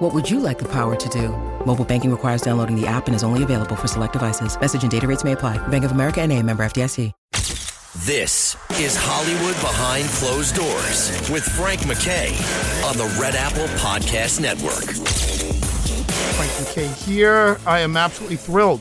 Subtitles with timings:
[0.00, 1.28] What would you like the power to do?
[1.66, 4.58] Mobile banking requires downloading the app and is only available for select devices.
[4.58, 5.58] Message and data rates may apply.
[5.68, 7.12] Bank of America and a member FDIC.
[8.06, 12.28] This is Hollywood Behind Closed Doors with Frank Mackay
[12.82, 14.84] on the Red Apple Podcast Network.
[16.34, 17.58] Frank Mackay here.
[17.66, 18.80] I am absolutely thrilled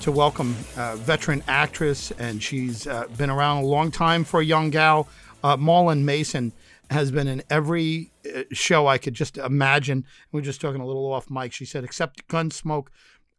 [0.00, 4.44] to welcome a veteran actress, and she's uh, been around a long time for a
[4.44, 5.08] young gal.
[5.42, 6.52] Uh, Marlyn Mason
[6.90, 10.04] has been in every uh, show I could just imagine.
[10.32, 11.52] We are just talking a little off mic.
[11.52, 12.88] She said, except Gunsmoke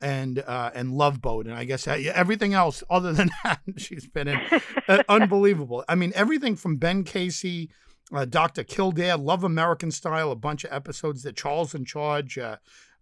[0.01, 4.07] and uh, and Love Boat, and I guess uh, everything else other than that, she's
[4.07, 4.39] been in.
[4.87, 5.83] Uh, unbelievable.
[5.87, 7.69] I mean, everything from Ben Casey,
[8.13, 12.37] uh, Doctor Kildare, Love American Style, a bunch of episodes that Charles in Charge.
[12.37, 12.57] Uh,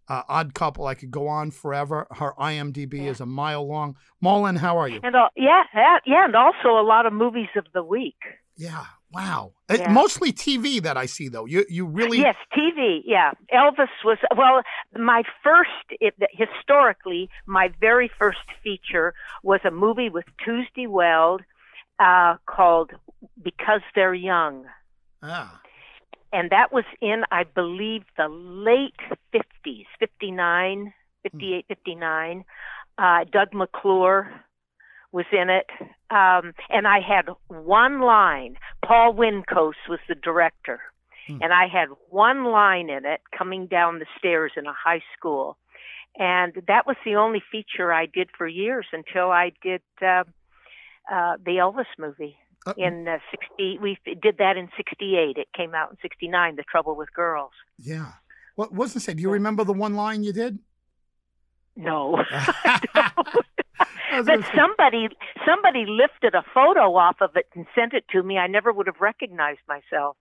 [0.09, 0.87] uh, Odd Couple.
[0.87, 2.07] I could go on forever.
[2.09, 3.11] Her IMDb yeah.
[3.11, 3.95] is a mile long.
[4.21, 4.99] Marlyn, how are you?
[5.03, 5.61] And uh, yeah,
[6.07, 8.17] yeah, and also a lot of movies of the week.
[8.57, 9.53] Yeah, Wow.
[9.69, 9.91] Uh, yeah.
[9.91, 11.45] mostly TV that I see though.
[11.45, 13.01] You you really Yes, TV.
[13.05, 13.31] Yeah.
[13.53, 14.61] Elvis was well,
[14.97, 21.41] my first it, historically, my very first feature was a movie with Tuesday Weld
[21.99, 22.91] uh, called
[23.41, 24.65] Because They're Young.
[25.23, 25.59] Ah.
[26.31, 28.93] And that was in I believe the late
[29.33, 32.45] 50s, 59, 58, 59.
[32.99, 34.29] Uh, Doug McClure
[35.11, 35.67] was in it.
[36.11, 38.55] Um, and I had one line.
[38.85, 40.79] Paul Wendkos was the director.
[41.27, 41.37] Hmm.
[41.41, 45.57] And I had one line in it coming down the stairs in a high school.
[46.17, 50.23] And that was the only feature I did for years until I did uh,
[51.11, 52.37] uh, the Elvis movie.
[52.67, 56.63] Uh, in uh, 60 we did that in 68 it came out in 69 the
[56.63, 58.11] trouble with girls yeah
[58.55, 60.59] what was it say do you remember the one line you did
[61.77, 62.21] no
[64.25, 65.09] but somebody
[65.45, 68.37] somebody lifted a photo off of it and sent it to me.
[68.37, 70.17] I never would have recognized myself.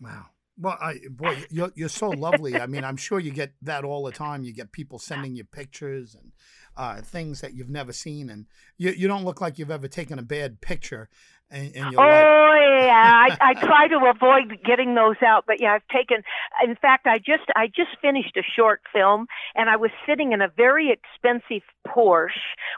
[0.00, 0.26] Wow.
[0.58, 2.60] Well, I, boy, you're, you're so lovely.
[2.60, 4.44] I mean, I'm sure you get that all the time.
[4.44, 6.32] You get people sending you pictures and
[6.76, 8.46] uh, things that you've never seen, and
[8.76, 11.08] you, you don't look like you've ever taken a bad picture
[11.52, 12.84] in, in your oh, life.
[12.84, 16.22] yeah, I, I try to avoid getting those out, but yeah, I've taken.
[16.64, 20.40] In fact, I just I just finished a short film, and I was sitting in
[20.40, 22.30] a very expensive Porsche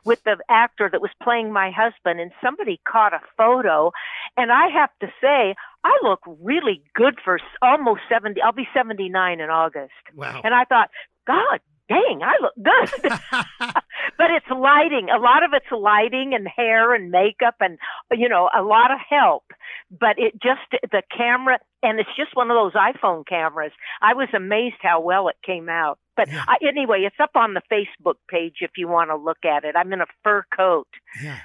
[0.05, 3.93] with the actor that was playing my husband, and somebody caught a photo,
[4.37, 5.55] and I have to say.
[5.87, 8.41] I look really good for almost 70.
[8.41, 9.93] I'll be 79 in August.
[10.17, 10.41] Wow.
[10.43, 10.89] And I thought,
[11.27, 13.13] God dang, I look good.
[14.19, 15.09] but it's lighting.
[15.15, 17.79] A lot of it's lighting and hair and makeup and,
[18.13, 19.45] you know, a lot of help.
[19.91, 23.73] But it just, the camera, and it's just one of those iPhone cameras.
[24.01, 25.99] I was amazed how well it came out.
[26.17, 26.45] But yeah.
[26.47, 29.75] I, anyway, it's up on the Facebook page if you want to look at it.
[29.77, 30.89] I'm in a fur coat.
[31.23, 31.39] Yeah.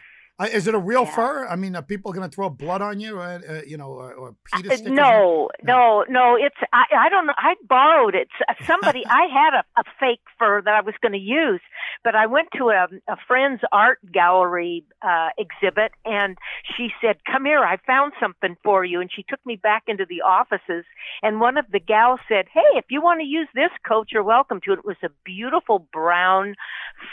[0.48, 1.16] Is it a real yeah.
[1.16, 1.48] fur?
[1.48, 4.14] I mean, are people going to throw blood on you, or, uh, you know, or,
[4.14, 6.38] or uh, no, no, no.
[6.40, 7.34] It's I, I don't know.
[7.38, 8.30] I borrowed it.
[8.66, 11.60] Somebody, I had a, a fake fur that I was going to use,
[12.06, 16.38] but I went to a, a friend's art gallery uh, exhibit, and
[16.78, 20.06] she said, "Come here, I found something for you." And she took me back into
[20.08, 20.86] the offices,
[21.22, 24.24] and one of the gals said, "Hey, if you want to use this coat, you're
[24.24, 26.56] welcome to it." It was a beautiful brown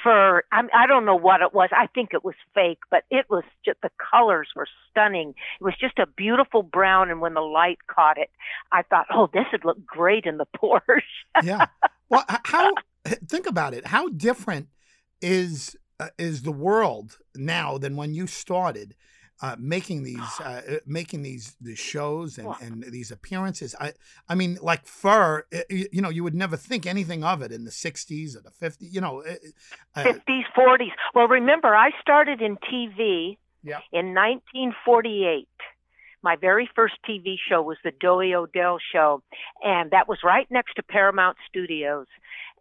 [0.04, 0.42] fur.
[0.52, 1.70] I, I don't know what it was.
[1.72, 5.34] I think it was fake, but it was just the colors were stunning.
[5.60, 8.30] It was just a beautiful brown, and when the light caught it,
[8.72, 11.00] I thought, oh, this would look great in the Porsche.
[11.42, 11.66] yeah.
[12.08, 12.72] Well, how?
[13.28, 13.86] Think about it.
[13.86, 14.68] How different
[15.22, 18.94] is uh, is the world now than when you started?
[19.42, 23.74] Uh, making these uh, uh making these the shows and, and these appearances.
[23.78, 23.92] I
[24.28, 25.44] I mean, like fur.
[25.54, 28.50] Uh, you know, you would never think anything of it in the '60s or the
[28.50, 28.92] '50s.
[28.92, 30.92] You know, uh, '50s, '40s.
[31.14, 33.36] Well, remember, I started in TV
[33.66, 33.80] yeah.
[33.92, 35.48] in 1948.
[36.22, 39.22] My very first TV show was the Doey O'Dell Show,
[39.62, 42.06] and that was right next to Paramount Studios.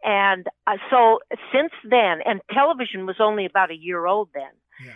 [0.04, 1.20] And uh, so
[1.52, 4.52] since then, and television was only about a year old then.
[4.86, 4.94] Yeah.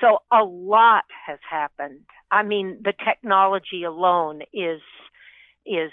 [0.00, 2.00] So a lot has happened.
[2.30, 4.80] I mean, the technology alone is
[5.66, 5.92] is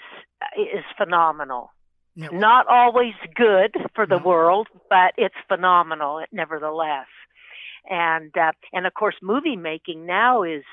[0.56, 1.70] is phenomenal.
[2.16, 4.24] Well, Not always good for the no.
[4.24, 7.06] world, but it's phenomenal nevertheless.
[7.88, 10.64] And uh, and of course, movie making now is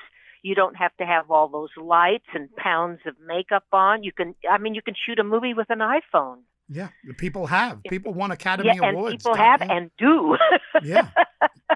[0.42, 4.02] you don't have to have all those lights and pounds of makeup on.
[4.02, 6.38] You can, I mean, you can shoot a movie with an iPhone.
[6.68, 7.80] Yeah, people have.
[7.88, 9.12] People won Academy yeah, Awards.
[9.12, 10.36] And people have and do.
[10.82, 11.10] yeah.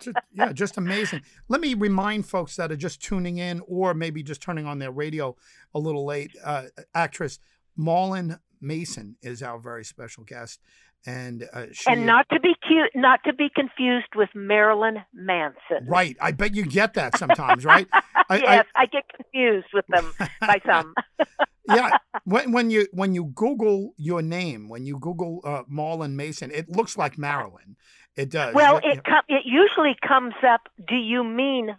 [0.00, 1.22] Just, yeah, just amazing.
[1.48, 4.90] Let me remind folks that are just tuning in or maybe just turning on their
[4.90, 5.36] radio
[5.74, 6.32] a little late.
[6.44, 6.64] Uh,
[6.94, 7.38] actress
[7.76, 10.60] Marlyn Mason is our very special guest
[11.06, 15.86] and uh, and not to be cute, not to be confused with Marilyn Manson.
[15.86, 16.16] Right.
[16.20, 17.88] I bet you get that sometimes, right?
[18.28, 20.94] I, yes, I, I, get confused with them by some.
[21.68, 21.98] yeah.
[22.24, 26.68] When when you when you Google your name, when you Google uh, Marlyn Mason, it
[26.70, 27.76] looks like Marilyn.
[28.16, 28.54] It does.
[28.54, 30.68] Well, it com- it usually comes up.
[30.88, 31.76] Do you mean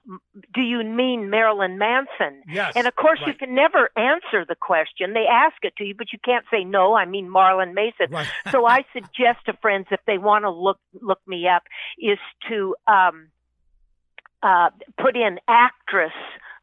[0.54, 2.42] do you mean Marilyn Manson?
[2.48, 2.74] Yes.
[2.76, 3.28] And of course, right.
[3.28, 5.14] you can never answer the question.
[5.14, 6.96] They ask it to you, but you can't say no.
[6.96, 8.08] I mean Marlyn Mason.
[8.10, 8.28] Right.
[8.50, 11.64] so I suggest to friends if they want to look look me up
[12.00, 12.20] is
[12.50, 13.28] to um,
[14.42, 16.14] uh, put in actress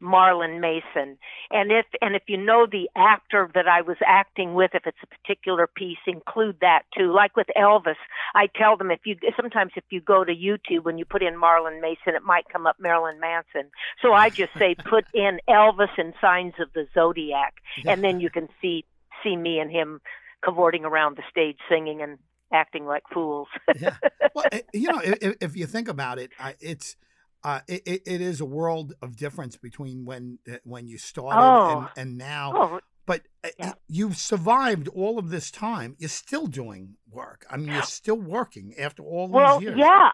[0.01, 1.19] Marlyn Mason.
[1.51, 4.99] And if and if you know the actor that I was acting with, if it's
[5.03, 7.13] a particular piece, include that too.
[7.13, 7.97] Like with Elvis,
[8.35, 11.37] I tell them if you sometimes if you go to YouTube when you put in
[11.37, 13.71] Marlyn Mason, it might come up Marilyn Manson.
[14.03, 17.55] So I just say put in Elvis and Signs of the Zodiac,
[17.85, 18.85] and then you can see
[19.23, 20.01] see me and him
[20.45, 22.19] cavorting around the stage singing and
[22.53, 23.49] acting like fools.
[23.79, 23.97] yeah.
[24.35, 26.31] Well, eh, you know, if, if you think about it,
[26.61, 26.97] it's
[27.49, 31.89] uh, it, it is a world of difference between when uh, when you started oh.
[31.97, 32.53] and, and now.
[32.55, 33.73] Oh, but uh, yeah.
[33.89, 35.97] you've survived all of this time.
[35.99, 37.47] You're still doing work.
[37.51, 39.79] I mean, you're still working after all well, these years.
[39.79, 40.11] yeah.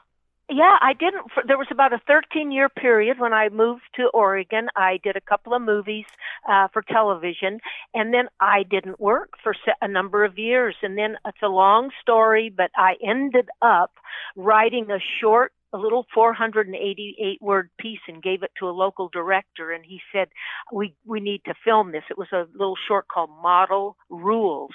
[0.51, 1.25] Yeah, I didn't.
[1.47, 4.69] There was about a 13 year period when I moved to Oregon.
[4.77, 6.05] I did a couple of movies
[6.47, 7.61] uh, for television,
[7.95, 10.77] and then I didn't work for a number of years.
[10.83, 13.93] And then it's a long story, but I ended up
[14.37, 19.73] writing a short a little 488 word piece and gave it to a local director
[19.73, 20.29] and he said
[20.73, 22.05] we we need to film this.
[22.09, 24.75] It was a little short called model rules.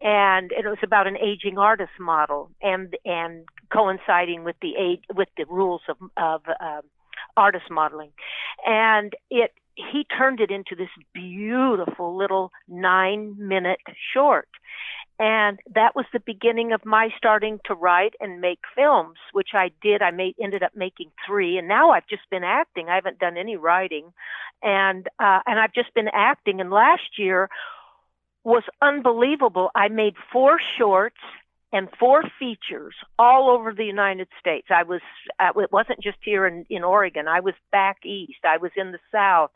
[0.00, 5.28] And it was about an aging artist model and and coinciding with the age with
[5.36, 6.82] the rules of of um,
[7.36, 8.12] artist modeling.
[8.64, 13.80] And it he turned it into this beautiful little 9 minute
[14.12, 14.48] short
[15.22, 19.70] and that was the beginning of my starting to write and make films which i
[19.80, 23.20] did i made ended up making three and now i've just been acting i haven't
[23.20, 24.12] done any writing
[24.62, 27.48] and uh and i've just been acting and last year
[28.42, 31.20] was unbelievable i made four shorts
[31.72, 34.66] and four features all over the United States.
[34.70, 35.00] I was
[35.40, 37.28] uh, it wasn't just here in in Oregon.
[37.28, 38.44] I was back east.
[38.44, 39.50] I was in the South.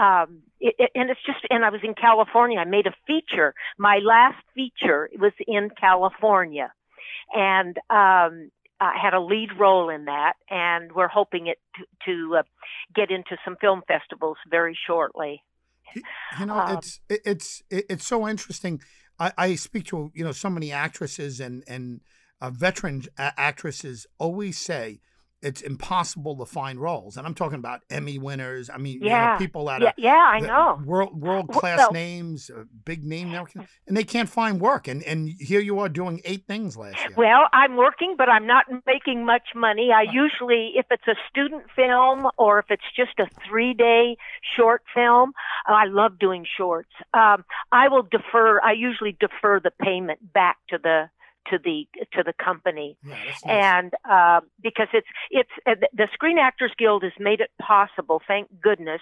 [0.00, 2.58] Um, it, it, and it's just and I was in California.
[2.58, 3.54] I made a feature.
[3.78, 6.72] My last feature was in California,
[7.34, 8.50] and um,
[8.80, 10.34] I had a lead role in that.
[10.48, 12.42] And we're hoping it to, to uh,
[12.94, 15.42] get into some film festivals very shortly.
[16.38, 18.80] You know, um, it's it's it's so interesting
[19.20, 22.00] I, I speak to you know so many actresses and and
[22.40, 25.00] uh, veteran actresses always say
[25.42, 28.68] it's impossible to find roles, and I'm talking about Emmy winners.
[28.68, 31.78] I mean, yeah, you know, people that yeah, are yeah, I know world world class
[31.78, 33.30] well, names, uh, big name,
[33.86, 34.86] and they can't find work.
[34.88, 37.14] And and here you are doing eight things last year.
[37.16, 39.90] Well, I'm working, but I'm not making much money.
[39.94, 44.16] I usually, if it's a student film or if it's just a three day
[44.56, 45.32] short film,
[45.66, 46.90] I love doing shorts.
[47.14, 48.60] Um, I will defer.
[48.60, 51.08] I usually defer the payment back to the
[51.48, 53.42] to the to the company, yeah, nice.
[53.44, 58.48] and uh, because it's it's uh, the Screen Actors Guild has made it possible, thank
[58.60, 59.00] goodness,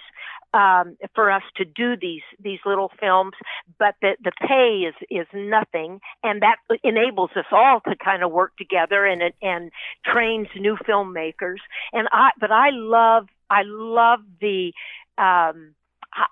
[0.53, 3.33] um, for us to do these these little films.
[3.77, 8.31] But the the pay is is nothing, and that enables us all to kind of
[8.31, 9.71] work together and and
[10.05, 11.59] trains new filmmakers.
[11.93, 14.73] And I but I love I love the
[15.17, 15.75] um,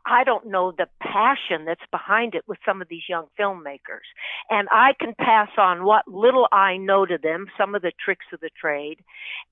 [0.06, 4.08] I don't know the passion that's behind it with some of these young filmmakers.
[4.50, 8.26] And I can pass on what little I know to them, some of the tricks
[8.34, 9.00] of the trade,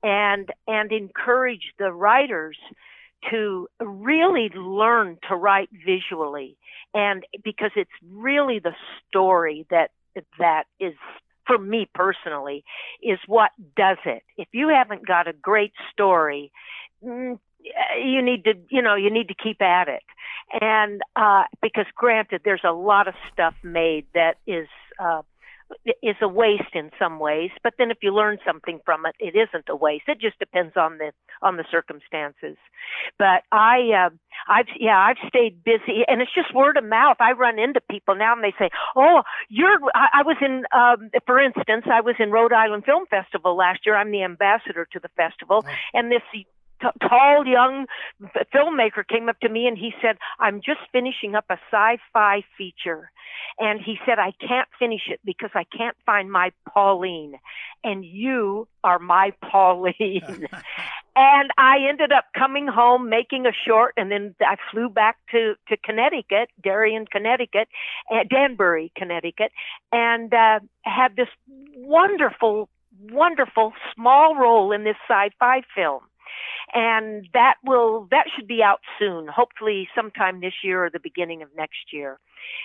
[0.03, 2.57] and and encourage the writers
[3.29, 6.57] to really learn to write visually
[6.93, 8.75] and because it's really the
[9.07, 9.89] story that
[10.37, 10.93] that is
[11.47, 12.63] for me personally
[13.01, 16.51] is what does it if you haven't got a great story
[17.03, 17.39] mm,
[18.03, 20.03] you need to you know you need to keep at it.
[20.61, 24.67] And uh because granted there's a lot of stuff made that is
[24.99, 25.21] uh
[26.03, 29.35] is a waste in some ways but then if you learn something from it it
[29.35, 30.03] isn't a waste.
[30.07, 32.55] It just depends on the on the circumstances.
[33.17, 34.09] But i uh
[34.47, 37.17] i've yeah i've stayed busy and it's just word of mouth.
[37.19, 41.09] I run into people now and they say oh you're i, I was in um
[41.25, 43.95] for instance i was in rhode island film festival last year.
[43.95, 45.71] I'm the ambassador to the festival Oh.
[45.95, 46.21] and this
[46.81, 47.85] t- tall young
[48.53, 53.11] filmmaker came up to me and he said, "I'm just finishing up a sci-fi feature."
[53.59, 57.39] And he said, "I can't finish it because I can't find my Pauline,
[57.83, 60.47] and you are my Pauline."
[61.15, 65.55] and I ended up coming home, making a short, and then I flew back to
[65.69, 67.69] to Connecticut, Darien, Connecticut,
[68.11, 69.51] uh, Danbury, Connecticut,
[69.91, 71.29] and uh, had this
[71.77, 72.69] wonderful,
[73.11, 76.01] wonderful small role in this sci-fi film
[76.73, 81.41] and that will that should be out soon hopefully sometime this year or the beginning
[81.41, 82.19] of next year.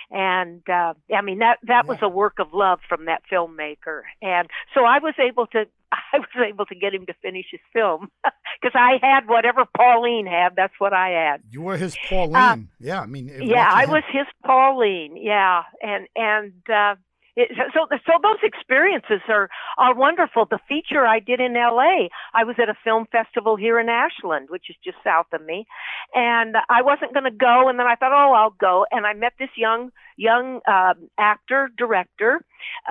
[0.09, 1.89] And uh i mean that that yeah.
[1.89, 4.01] was a work of love from that filmmaker.
[4.21, 7.61] And so i was able to i was able to get him to finish his
[7.73, 11.41] film because i had whatever pauline had that's what i had.
[11.49, 12.35] You were his pauline.
[12.35, 15.63] Uh, yeah i mean yeah i was his pauline yeah.
[15.81, 16.95] And and uh
[17.41, 20.45] it, so, so those experiences are are wonderful.
[20.45, 22.09] The feature I did in L.A.
[22.33, 25.65] I was at a film festival here in Ashland, which is just south of me,
[26.13, 27.67] and I wasn't going to go.
[27.69, 28.85] And then I thought, oh, I'll go.
[28.91, 32.41] And I met this young young uh, actor director,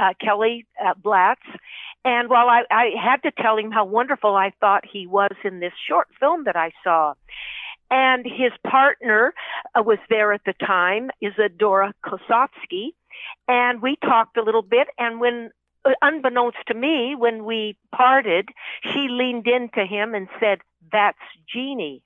[0.00, 1.42] uh, Kelly uh, Blatz.
[2.04, 5.60] And while I, I had to tell him how wonderful I thought he was in
[5.60, 7.14] this short film that I saw,
[7.90, 9.34] and his partner
[9.74, 12.92] uh, was there at the time, Isadora Kosofsky,
[13.48, 14.88] and we talked a little bit.
[14.98, 15.50] And when,
[15.84, 18.48] uh, unbeknownst to me, when we parted,
[18.82, 20.60] she leaned into him and said,
[20.92, 22.02] "That's Jeannie."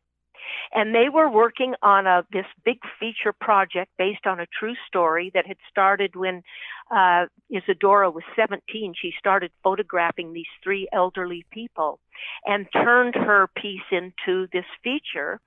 [0.72, 5.30] And they were working on a this big feature project based on a true story
[5.34, 6.42] that had started when
[6.90, 8.94] uh, Isadora was 17.
[9.00, 11.98] She started photographing these three elderly people
[12.44, 15.40] and turned her piece into this feature.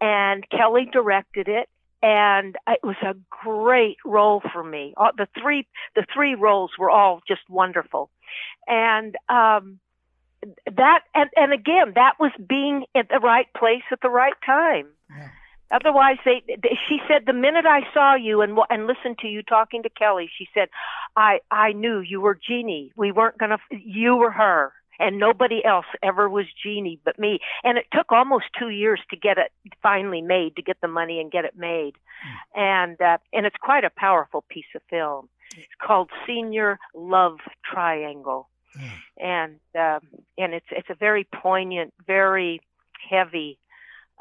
[0.00, 1.68] And Kelly directed it
[2.02, 4.94] and it was a great role for me.
[4.96, 8.10] The three the three roles were all just wonderful,
[8.66, 9.78] and um,
[10.66, 14.86] that and and again that was being at the right place at the right time.
[15.10, 15.28] Yeah.
[15.72, 19.42] Otherwise, they, they, she said the minute I saw you and and listened to you
[19.42, 20.68] talking to Kelly, she said,
[21.16, 22.92] I I knew you were Jeannie.
[22.96, 23.58] We weren't gonna.
[23.70, 27.40] You were her and nobody else ever was Jeannie but me.
[27.64, 29.50] And it took almost two years to get it
[29.82, 31.94] finally made, to get the money and get it made.
[32.54, 32.60] Mm.
[32.60, 35.28] And uh, and it's quite a powerful piece of film.
[35.56, 38.90] It's called Senior Love Triangle, mm.
[39.18, 39.98] and uh,
[40.38, 42.60] and it's it's a very poignant, very
[43.10, 43.58] heavy,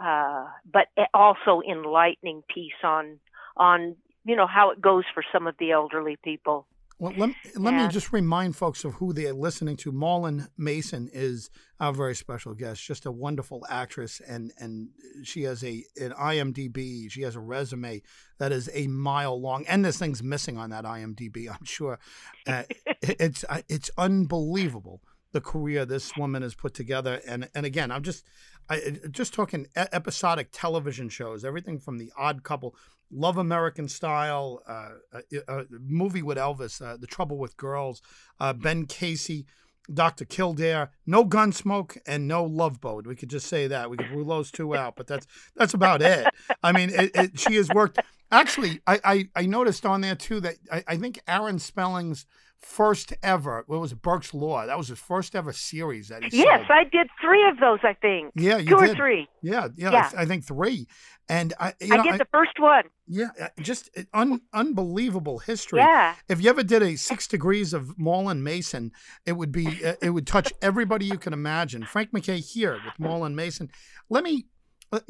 [0.04, 3.20] uh, but also enlightening piece on
[3.58, 3.96] on
[4.26, 6.66] you know how it goes for some of the elderly people.
[7.00, 9.92] Well, let, let me just remind folks of who they're listening to.
[9.94, 14.90] Marlyn Mason is our very special guest, just a wonderful actress, and, and
[15.24, 17.10] she has a an IMDb.
[17.10, 18.02] She has a resume
[18.38, 21.50] that is a mile long, and this thing's missing on that IMDb.
[21.54, 22.00] I'm sure
[22.46, 22.64] uh,
[23.02, 25.02] it's uh, it's unbelievable
[25.32, 27.22] the career this woman has put together.
[27.26, 28.26] And and again, I'm just
[28.70, 32.76] I, just talking episodic television shows, everything from The Odd Couple.
[33.12, 34.90] Love American Style, uh,
[35.32, 38.02] a, a, movie with Elvis, uh, The Trouble with Girls,
[38.40, 39.46] uh, Ben Casey,
[39.92, 40.26] Dr.
[40.26, 43.08] Kildare, no Gunsmoke, and no Love Boat.
[43.08, 43.90] We could just say that.
[43.90, 45.26] We could rule those two out, but that's
[45.56, 46.28] that's about it.
[46.64, 48.00] I mean, it, it, she has worked.
[48.32, 52.26] Actually, I, I, I, noticed on there too that I, I think Aaron Spelling's
[52.60, 53.64] first ever.
[53.68, 54.02] What was it?
[54.02, 54.66] Burke's Law.
[54.66, 56.38] That was his first ever series that he.
[56.38, 56.72] Yes, sold.
[56.72, 57.80] I did three of those.
[57.84, 58.32] I think.
[58.36, 58.90] Yeah, you two did.
[58.92, 59.28] or three.
[59.42, 60.10] Yeah, yeah, yeah.
[60.16, 60.88] I, I think three.
[61.28, 62.84] And I, you know, I did I, the first one.
[63.08, 65.80] Yeah, uh, just uh, un, unbelievable history.
[65.80, 66.16] Yeah.
[66.28, 68.92] If you ever did a six degrees of Marlyn Mason,
[69.26, 71.84] it would be uh, it would touch everybody you can imagine.
[71.84, 73.70] Frank Mackay here with Marlyn Mason.
[74.10, 74.46] Let me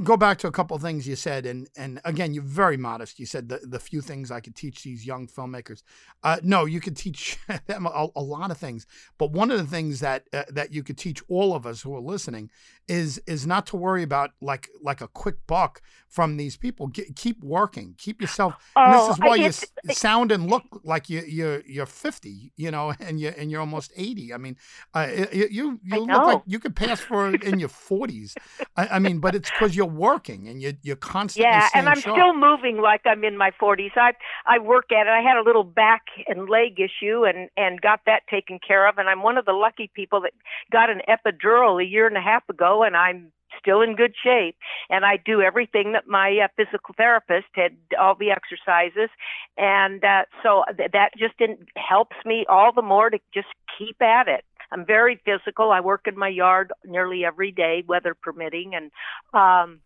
[0.03, 3.19] go back to a couple of things you said, and and again, you're very modest.
[3.19, 5.83] You said the, the few things I could teach these young filmmakers.
[6.23, 8.85] Uh, no, you could teach them a, a, lot of things,
[9.17, 11.95] but one of the things that uh, that you could teach all of us who
[11.95, 12.49] are listening
[12.87, 16.87] is is not to worry about like like a quick buck from these people.
[16.87, 18.55] Get, keep working, keep yourself.
[18.75, 22.93] Oh, this is why you sound and look like you you're you're 50, you know,
[22.99, 24.33] and you and you're almost 80.
[24.33, 24.57] I mean,
[24.93, 28.33] uh, you you, you look like you could pass for in your 40s.
[28.75, 31.99] I, I mean, but it's because you're working and you you're constantly yeah, and I'm
[31.99, 32.15] sharp.
[32.15, 33.91] still moving like I'm in my 40s.
[33.95, 34.13] I
[34.45, 35.09] I work at it.
[35.09, 38.97] I had a little back and leg issue and and got that taken care of,
[38.97, 40.33] and I'm one of the lucky people that
[40.71, 44.55] got an epidural a year and a half ago and I'm still in good shape
[44.89, 49.09] and I do everything that my uh, physical therapist had all the exercises
[49.57, 51.33] and uh, so th- that just
[51.75, 53.47] helps me all the more to just
[53.77, 54.45] keep at it.
[54.71, 55.71] I'm very physical.
[55.71, 58.91] I work in my yard nearly every day, weather permitting, and
[59.33, 59.79] um,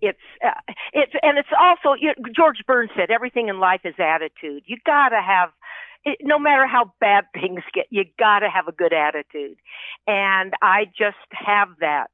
[0.00, 3.94] it's uh, it's and it's also you know, George Burns said everything in life is
[3.98, 4.64] attitude.
[4.66, 5.50] You got to have
[6.04, 9.58] it, no matter how bad things get, you got to have a good attitude.
[10.06, 12.10] And I just have that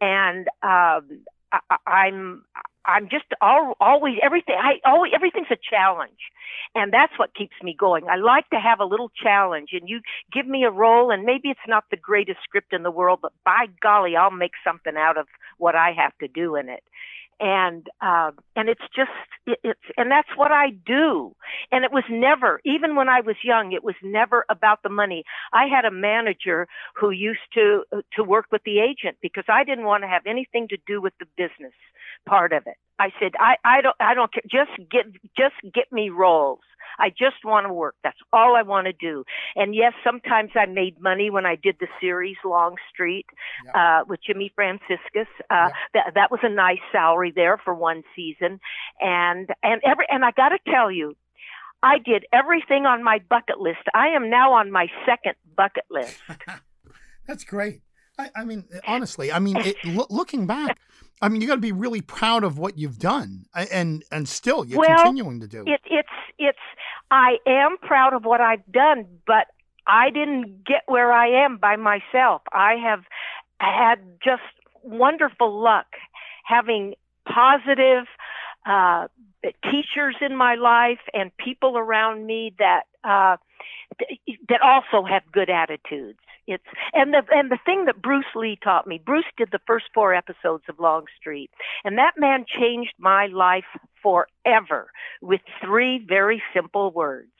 [0.00, 2.44] and um, I, I'm
[2.90, 4.56] I'm just all, always everything.
[4.58, 6.18] I always everything's a challenge,
[6.74, 8.08] and that's what keeps me going.
[8.08, 10.00] I like to have a little challenge, and you
[10.32, 13.32] give me a role, and maybe it's not the greatest script in the world, but
[13.44, 15.26] by golly, I'll make something out of
[15.58, 16.82] what I have to do in it
[17.40, 19.10] and uh, and it's just
[19.46, 21.34] it, it's and that's what I do.
[21.72, 25.24] And it was never, even when I was young, it was never about the money.
[25.52, 27.84] I had a manager who used to
[28.16, 31.14] to work with the agent because I didn't want to have anything to do with
[31.18, 31.72] the business
[32.26, 32.76] part of it.
[32.98, 34.42] I said, I, I don't I don't care.
[34.42, 35.06] Just get
[35.36, 36.60] just get me roles.
[37.00, 37.96] I just want to work.
[38.04, 39.24] That's all I want to do.
[39.56, 43.26] And yes, sometimes I made money when I did the series Longstreet
[43.64, 44.00] yeah.
[44.00, 45.28] uh, with Jimmy Franciscus.
[45.50, 45.70] Uh, yeah.
[45.94, 48.60] that that was a nice salary there for one season.
[49.00, 51.16] And and every and I got to tell you,
[51.82, 53.80] I did everything on my bucket list.
[53.94, 56.18] I am now on my second bucket list.
[57.26, 57.82] That's great.
[58.18, 60.78] I, I, mean, honestly, I mean, it, lo- looking back,
[61.22, 64.64] I mean, you got to be really proud of what you've done, and and still
[64.64, 65.62] you're well, continuing to do.
[65.66, 66.58] It, it's it's.
[67.10, 69.46] I am proud of what I've done, but
[69.86, 72.42] I didn't get where I am by myself.
[72.52, 73.04] I have
[73.58, 74.42] had just
[74.82, 75.86] wonderful luck
[76.44, 76.94] having
[77.26, 78.06] positive
[78.66, 79.08] uh,
[79.64, 83.36] teachers in my life and people around me that uh,
[84.48, 86.18] that also have good attitudes
[86.50, 89.00] it's and the and the thing that Bruce Lee taught me.
[89.04, 91.50] Bruce did the first four episodes of Longstreet,
[91.84, 93.64] and that man changed my life
[94.02, 94.90] forever
[95.20, 97.30] with three very simple words: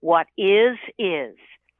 [0.00, 1.36] "What is is."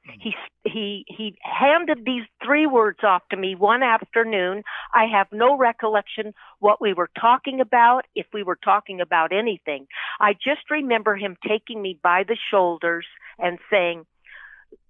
[0.07, 0.13] Hmm.
[0.21, 0.35] He
[0.65, 4.63] he he handed these three words off to me one afternoon.
[4.95, 9.87] I have no recollection what we were talking about, if we were talking about anything.
[10.19, 13.07] I just remember him taking me by the shoulders
[13.39, 14.07] and saying,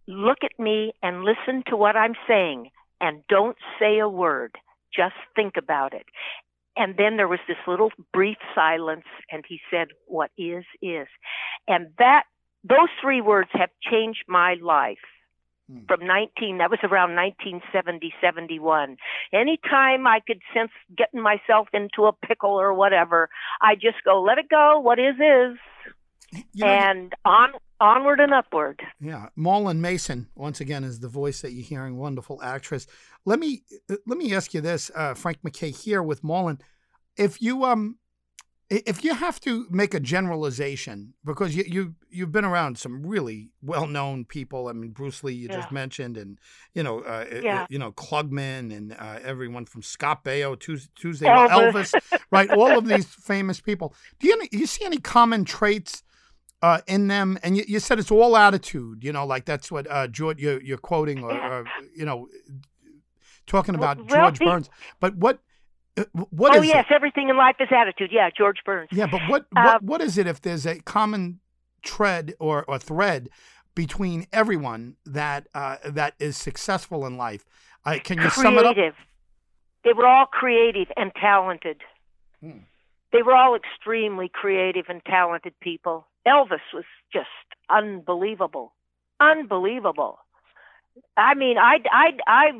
[0.06, 2.70] look at me and listen to what I'm saying
[3.00, 4.56] and don't say a word.
[4.94, 6.04] Just think about it.
[6.76, 11.08] And then there was this little brief silence and he said, what is, is.
[11.68, 12.24] And that,
[12.64, 14.98] those three words have changed my life
[15.70, 15.80] hmm.
[15.88, 18.98] from 19 that was around 1970 71
[19.32, 23.30] anytime i could sense getting myself into a pickle or whatever
[23.62, 25.58] i just go let it go what is is
[26.32, 28.82] you know, and on onward and upward.
[29.00, 31.96] Yeah, Marlyn Mason once again is the voice that you're hearing.
[31.96, 32.86] Wonderful actress.
[33.24, 33.62] Let me
[34.06, 36.60] let me ask you this, uh, Frank Mackay here with Marlyn.
[37.16, 37.96] If you um,
[38.70, 43.50] if you have to make a generalization because you you you've been around some really
[43.62, 44.68] well known people.
[44.68, 45.56] I mean, Bruce Lee you yeah.
[45.56, 46.38] just mentioned, and
[46.72, 47.66] you know, uh, yeah.
[47.68, 52.48] you know, Klugman and uh, everyone from Scott Baio, Tuesday, Tuesday Elvis, Elvis right?
[52.50, 53.92] All of these famous people.
[54.20, 56.04] Do you you see any common traits?
[56.62, 59.02] Uh, in them, and you, you, said it's all attitude.
[59.02, 61.64] You know, like that's what uh, George you're, you're quoting, or, or,
[61.96, 62.28] you know,
[63.46, 64.70] talking about well, George Burns.
[65.00, 65.40] But what?
[65.96, 66.94] Uh, what oh yes, it?
[66.94, 68.10] everything in life is attitude.
[68.12, 68.90] Yeah, George Burns.
[68.92, 71.40] Yeah, but what uh, what, what is it if there's a common
[71.82, 73.30] tread or, or thread
[73.74, 77.44] between everyone that uh, that is successful in life?
[77.84, 78.32] can you creative.
[78.32, 78.76] sum it up?
[79.82, 81.80] They were all creative and talented.
[82.40, 82.58] Hmm.
[83.12, 86.06] They were all extremely creative and talented people.
[86.26, 87.28] Elvis was just
[87.70, 88.74] unbelievable,
[89.20, 90.18] unbelievable.
[91.16, 92.50] I mean, I, I, I,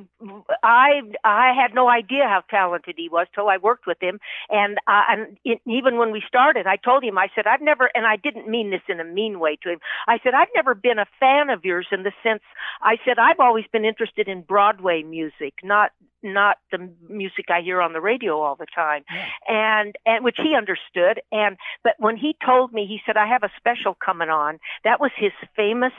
[0.62, 4.20] I, I had no idea how talented he was till I worked with him.
[4.50, 7.90] And, uh, and it, even when we started, I told him, I said, I've never,
[7.94, 9.78] and I didn't mean this in a mean way to him.
[10.06, 12.42] I said, I've never been a fan of yours in the sense,
[12.82, 17.80] I said, I've always been interested in Broadway music, not, not the music I hear
[17.80, 19.04] on the radio all the time.
[19.48, 21.20] And, and which he understood.
[21.32, 24.58] And, but when he told me, he said, I have a special coming on.
[24.84, 25.92] That was his famous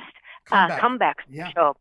[0.46, 1.52] comeback, uh, comeback yeah.
[1.52, 1.76] show.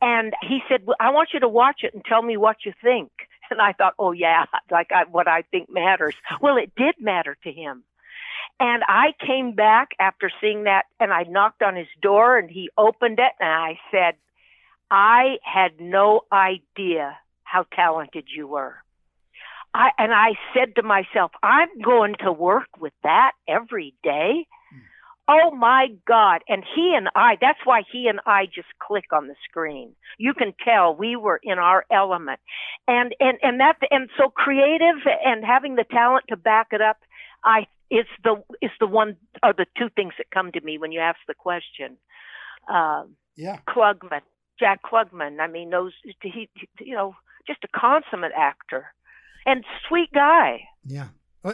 [0.00, 2.72] And he said, well, I want you to watch it and tell me what you
[2.82, 3.10] think.
[3.48, 6.16] And I thought, oh, yeah, like I, what I think matters.
[6.40, 7.84] Well, it did matter to him.
[8.58, 12.70] And I came back after seeing that and I knocked on his door and he
[12.76, 14.14] opened it and I said,
[14.90, 18.76] I had no idea how talented you were.
[19.74, 24.46] I, and I said to myself, I'm going to work with that every day.
[25.28, 26.42] Oh my God.
[26.48, 29.94] And he and I, that's why he and I just click on the screen.
[30.18, 32.38] You can tell we were in our element.
[32.86, 36.98] And, and, and that, and so creative and having the talent to back it up,
[37.44, 40.92] I, it's the, it's the one, or the two things that come to me when
[40.92, 41.96] you ask the question.
[42.72, 43.04] Uh,
[43.36, 43.58] yeah.
[43.68, 44.22] Klugman,
[44.60, 45.40] Jack Klugman.
[45.40, 46.48] I mean, those, he,
[46.80, 47.14] you know,
[47.46, 48.86] just a consummate actor
[49.44, 50.62] and sweet guy.
[50.84, 51.08] Yeah.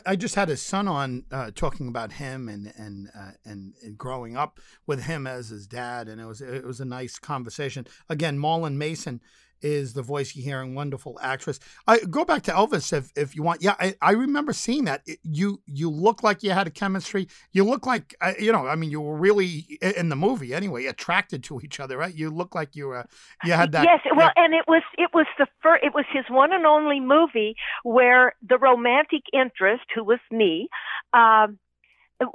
[0.06, 3.98] I just had his son on uh, talking about him and and, uh, and, and
[3.98, 7.86] growing up with him as his dad, and it was it was a nice conversation.
[8.08, 9.20] Again, Marlyn Mason
[9.62, 10.74] is the voice you're hearing.
[10.74, 11.58] Wonderful actress.
[11.86, 13.62] I go back to Elvis if, if you want.
[13.62, 15.02] Yeah, I, I remember seeing that.
[15.06, 17.28] It- you you look like you had a chemistry.
[17.52, 18.66] You look like uh, you know.
[18.66, 22.14] I mean, you were really in the movie anyway, attracted to each other, right?
[22.14, 23.06] You look like you were.
[23.44, 23.84] You had that.
[23.84, 24.44] yes, well, yeah.
[24.44, 28.34] and it was it was the first, it was his one and only movie where
[28.46, 30.68] the romantic interest, who was me,
[31.12, 31.58] um,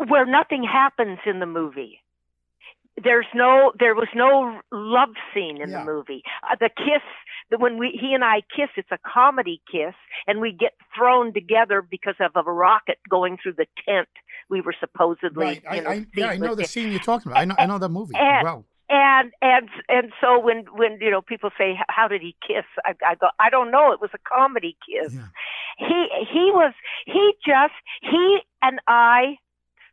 [0.07, 1.99] where nothing happens in the movie.
[3.03, 5.79] There's no, there was no love scene in Yeah.
[5.79, 6.23] the movie.
[6.49, 7.03] Uh, the kiss,
[7.51, 9.93] the, when we he and I kiss, it's a comedy kiss,
[10.25, 14.07] and we get thrown together because of a rocket going through the tent
[14.49, 15.45] we were supposedly.
[15.45, 15.63] Right.
[15.69, 16.69] I, know, I, yeah, I know the it.
[16.69, 17.41] scene you're talking about.
[17.41, 18.65] I know, I know that movie And- well.
[18.89, 22.93] and and and so when when you know people say how did he kiss i,
[23.05, 25.25] I go i don't know it was a comedy kiss Yeah.
[25.77, 26.73] he he was
[27.05, 29.35] he just he and i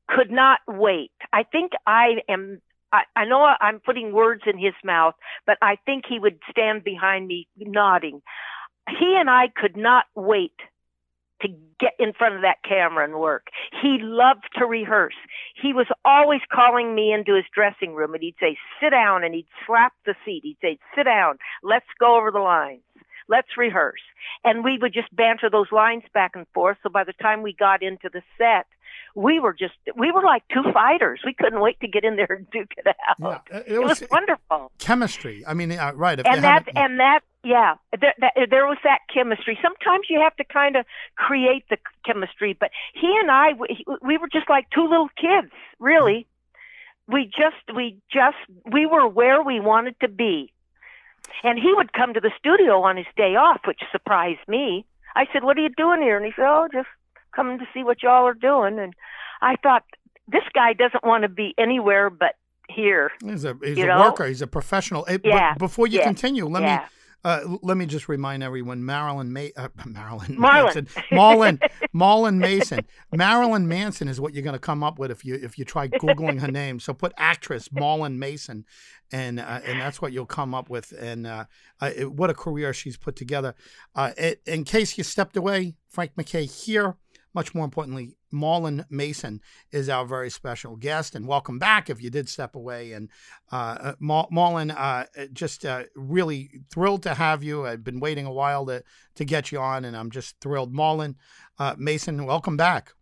[0.08, 2.62] could not wait i think i am
[2.94, 5.14] I, I know I'm putting words in his mouth,
[5.46, 8.22] but I think he would stand behind me nodding.
[8.88, 10.54] He and I could not wait
[11.42, 11.48] to
[11.80, 13.48] get in front of that camera and work.
[13.82, 15.16] He loved to rehearse.
[15.60, 19.34] He was always calling me into his dressing room and he'd say, sit down, and
[19.34, 20.42] he'd slap the seat.
[20.44, 22.82] He'd say, sit down, let's go over the lines.
[23.28, 24.02] Let's rehearse.
[24.44, 26.76] And we would just banter those lines back and forth.
[26.82, 28.66] So by the time we got into the set,
[29.14, 31.20] we were just, we were like two fighters.
[31.24, 33.44] We couldn't wait to get in there and duke it out.
[33.50, 35.44] Yeah, it, It was wonderful chemistry.
[35.46, 36.18] I mean, uh, right.
[36.18, 40.34] If and that and that yeah there, that, there was that chemistry sometimes you have
[40.36, 44.66] to kind of create the chemistry but he and i we, we were just like
[44.70, 46.26] two little kids really
[47.06, 48.36] we just we just
[48.72, 50.50] we were where we wanted to be
[51.42, 55.26] and he would come to the studio on his day off which surprised me i
[55.32, 56.88] said what are you doing here and he said oh just
[57.34, 58.94] coming to see what y'all are doing and
[59.42, 59.84] i thought
[60.28, 62.34] this guy doesn't want to be anywhere but
[62.74, 64.00] here He's a he's a know?
[64.00, 64.24] worker.
[64.26, 65.04] He's a professional.
[65.06, 66.78] But Yeah, before you yeah, continue, let yeah.
[66.78, 66.84] me
[67.22, 70.74] uh, let me just remind everyone: Marilyn May, uh, Marilyn Marlyn.
[70.74, 71.60] Manson, Marlyn,
[71.92, 75.58] Marlyn Mason, Marilyn Manson is what you're going to come up with if you if
[75.58, 76.80] you try googling her name.
[76.80, 78.64] So put actress Marlyn Mason,
[79.12, 80.92] and uh, and that's what you'll come up with.
[80.98, 81.44] And uh,
[81.82, 83.54] uh, it- what a career she's put together.
[83.94, 86.96] Uh, it, in case you stepped away, Frank Mackay here.
[87.34, 89.40] Much more importantly, Marlyn Mason
[89.72, 92.92] is our very special guest, and welcome back if you did step away.
[92.92, 93.10] And
[93.50, 97.66] uh, uh, Marlyn, uh, just uh, really thrilled to have you.
[97.66, 98.82] I've been waiting a while to
[99.16, 100.72] to get you on, and I'm just thrilled.
[100.72, 101.16] Marlyn
[101.58, 102.92] uh, Mason, welcome back.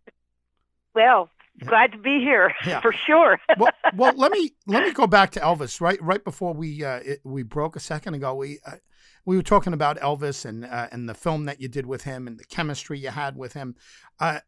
[0.95, 1.29] well
[1.67, 2.81] glad to be here Yeah.
[2.81, 5.79] for sure well, well, let me let me go back to Elvis.
[5.79, 8.77] Right, right before we uh, it, we broke a second ago, we uh,
[9.25, 12.27] we were talking about Elvis and uh, and the film that you did with him
[12.27, 13.75] and the chemistry you had with him.
[14.19, 14.39] Uh,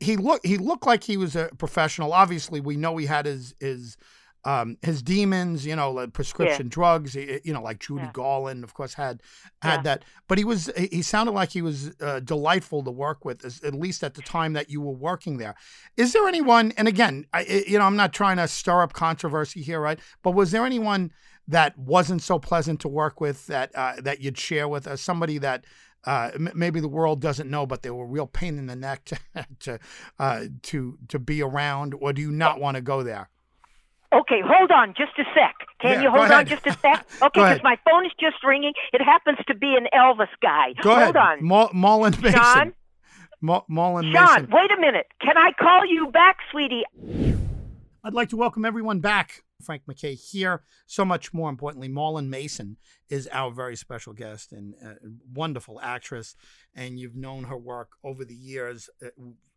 [0.00, 2.12] he- looked he looked like he was a professional.
[2.12, 3.96] Obviously, we know he had his his.
[4.44, 8.10] Um, his demons, you know, like prescription drugs, you know, like Judy Yeah.
[8.12, 9.20] Garland, of course, had
[9.60, 9.82] had Yeah.
[9.82, 10.04] that.
[10.28, 14.04] But he was he sounded like he was uh, delightful to work with, at least
[14.04, 15.56] at the time that you were working there.
[15.96, 16.72] Is there anyone?
[16.76, 19.98] And again, I, I- you know, I'm not trying to stir up controversy here, right?
[20.22, 21.10] But was there anyone
[21.48, 25.00] that wasn't so pleasant to work with that uh, that you'd share with us?
[25.00, 25.64] Somebody that
[26.04, 28.76] uh, m- maybe the world doesn't know, but they were a real pain in the
[28.76, 29.18] neck to
[29.60, 29.78] to
[30.18, 33.28] uh, to to be around, or do you not want to go there?
[34.12, 35.54] Okay, hold on just a sec.
[35.80, 37.06] Can Yeah, you hold on just a sec?
[37.22, 38.72] Okay, because my phone is just ringing.
[38.92, 40.74] It happens to be an Elvis guy.
[40.80, 41.44] Go hold ahead, on.
[41.44, 42.32] Ma- Marlyn Mason.
[42.40, 42.72] Sean?
[43.40, 44.48] Ma- Marlyn Sean, Mason.
[44.52, 45.06] wait a minute.
[45.20, 46.84] Can I call you back, sweetie?
[48.04, 49.42] I'd like to welcome everyone back.
[49.62, 50.62] Frank Mackay here.
[50.86, 52.76] So much more importantly, Marlyn Mason
[53.08, 54.94] is our very special guest and uh,
[55.32, 56.36] wonderful actress.
[56.74, 58.88] And you've known her work over the years.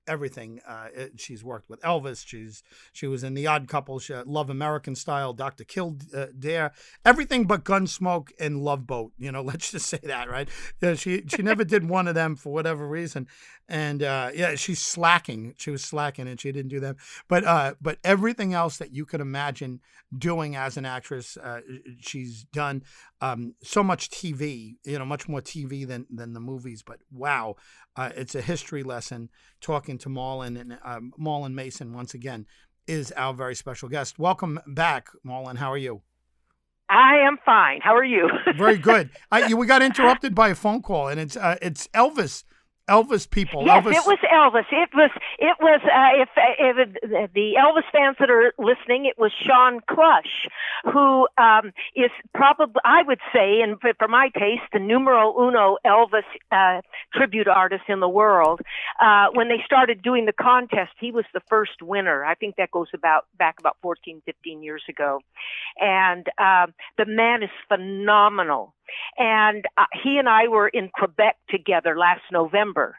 [0.10, 2.26] Uh, everything uh, it- she's worked with Elvis.
[2.26, 4.00] She's she was in The Odd Couple.
[4.00, 5.34] She, Love American Style.
[5.34, 6.72] Doctor Kildare.
[7.06, 9.14] Everything but Gunsmoke and Love Boat.
[9.18, 10.50] You know, let's just say that right.
[10.82, 13.28] Yeah, she she never did one of them for whatever reason.
[13.68, 15.54] And uh, yeah, she's slacking.
[15.58, 16.98] She was slacking, and she didn't do them.
[17.28, 19.80] But uh, but everything else that you could imagine
[20.18, 21.62] doing as an actress, uh,
[22.00, 22.82] she's done.
[23.22, 26.82] Um, so much TV, you know, much more TV than than the movies.
[26.82, 27.56] But wow,
[27.96, 29.30] uh, it's a history lesson.
[29.62, 32.46] Talking to Marlyn and um, Marlyn Mason once again
[32.88, 34.18] is our very special guest.
[34.18, 35.58] Welcome back, Marlyn.
[35.58, 36.02] How are you?
[36.90, 37.82] I am fine.
[37.84, 38.30] How are you?
[38.58, 39.12] Very good.
[39.32, 42.44] I, we got interrupted by a phone call, and it's uh, it's Elvis.
[42.90, 43.66] Elvis people.
[43.66, 43.92] Yes, Elvis.
[43.92, 44.66] it was Elvis.
[44.72, 49.32] It was it was uh, if, if the Elvis fans that are listening, it was
[49.46, 50.50] Shawn Klush,
[50.92, 55.78] who um, is probably I would say, and for, for my taste, the numero uno
[55.86, 56.82] Elvis uh,
[57.14, 58.62] tribute artist in the world.
[59.00, 62.26] Uh, when they started doing the contest, he was the first winner.
[62.26, 65.20] I think that goes about back about 14, 15 years ago,
[65.80, 68.74] and um, the man is phenomenal.
[69.18, 72.98] And uh, he and I were in Quebec together last November.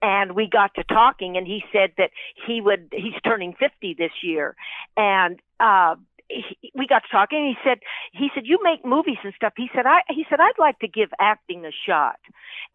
[0.00, 2.10] And we got to talking and he said that
[2.46, 4.54] he would he's turning 50 this year.
[4.96, 5.96] And uh
[6.28, 7.78] he, we got to talking and he said
[8.12, 9.54] he said you make movies and stuff.
[9.56, 12.20] He said i he said i'd like to give acting a shot.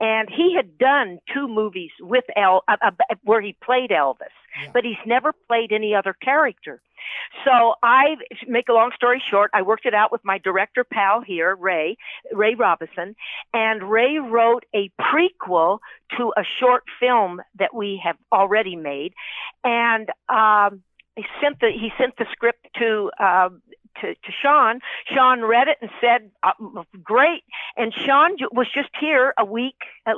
[0.01, 2.91] And he had done two movies with el uh, uh,
[3.23, 4.71] where he played elvis yeah.
[4.73, 6.81] but he's never played any other character
[7.45, 11.21] so I make a long story short, I worked it out with my director pal
[11.21, 11.97] here, Ray,
[12.31, 13.15] Ray Robinson,
[13.53, 15.79] and Ray wrote a prequel
[16.17, 19.13] to a short film that we have already made,
[19.63, 20.83] and um,
[21.15, 23.49] he sent the he sent the script to uh,
[23.99, 24.79] to, to Sean.
[25.13, 26.53] Sean read it and said, uh,
[27.03, 27.43] "Great."
[27.77, 30.13] And Sean was just here a week, uh,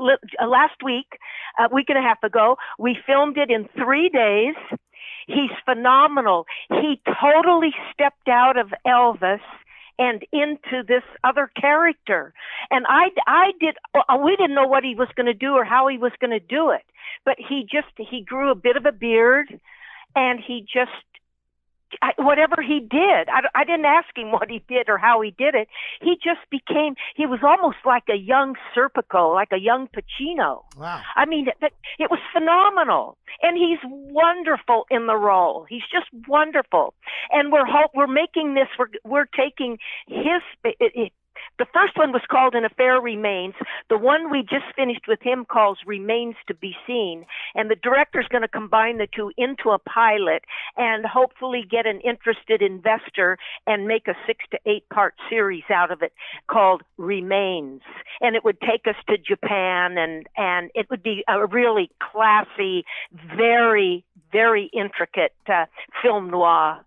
[0.46, 1.18] last week,
[1.60, 2.58] a week and a half ago.
[2.78, 4.56] We filmed it in three days.
[5.28, 6.46] He's phenomenal.
[6.70, 9.40] He totally stepped out of Elvis
[10.00, 12.34] and into this other character.
[12.72, 15.64] And I, I did, uh, we didn't know what he was going to do or
[15.64, 16.84] how he was going to do it,
[17.26, 19.48] but he just, he grew a bit of a beard
[20.16, 20.92] and he just
[22.02, 23.30] I, whatever he did.
[23.30, 25.68] I, I didn't ask him what he did or how he did it.
[26.02, 30.64] He just became, he was almost like a young Serpico, like a young Pacino.
[30.78, 31.02] Wow.
[31.16, 33.18] I mean, it, it was phenomenal.
[33.42, 35.66] And he's wonderful in the role.
[35.68, 36.94] He's just wonderful.
[37.32, 39.78] And we're, we're making this, we're, we're taking
[40.08, 41.14] his, it, it,
[41.60, 43.54] the first one was called An Affair Remains.
[43.90, 47.26] The one we just finished with him calls Remains to Be Seen.
[47.56, 50.44] And the director's going to combine the two into a pilot
[50.78, 55.92] and hopefully get an interested investor and make a six to eight part series out
[55.92, 56.14] of it
[56.50, 57.82] called Remains.
[58.22, 62.84] And it would take us to Japan and, and it would be a really classy,
[63.36, 65.66] very, very intricate uh,
[66.02, 66.84] film noir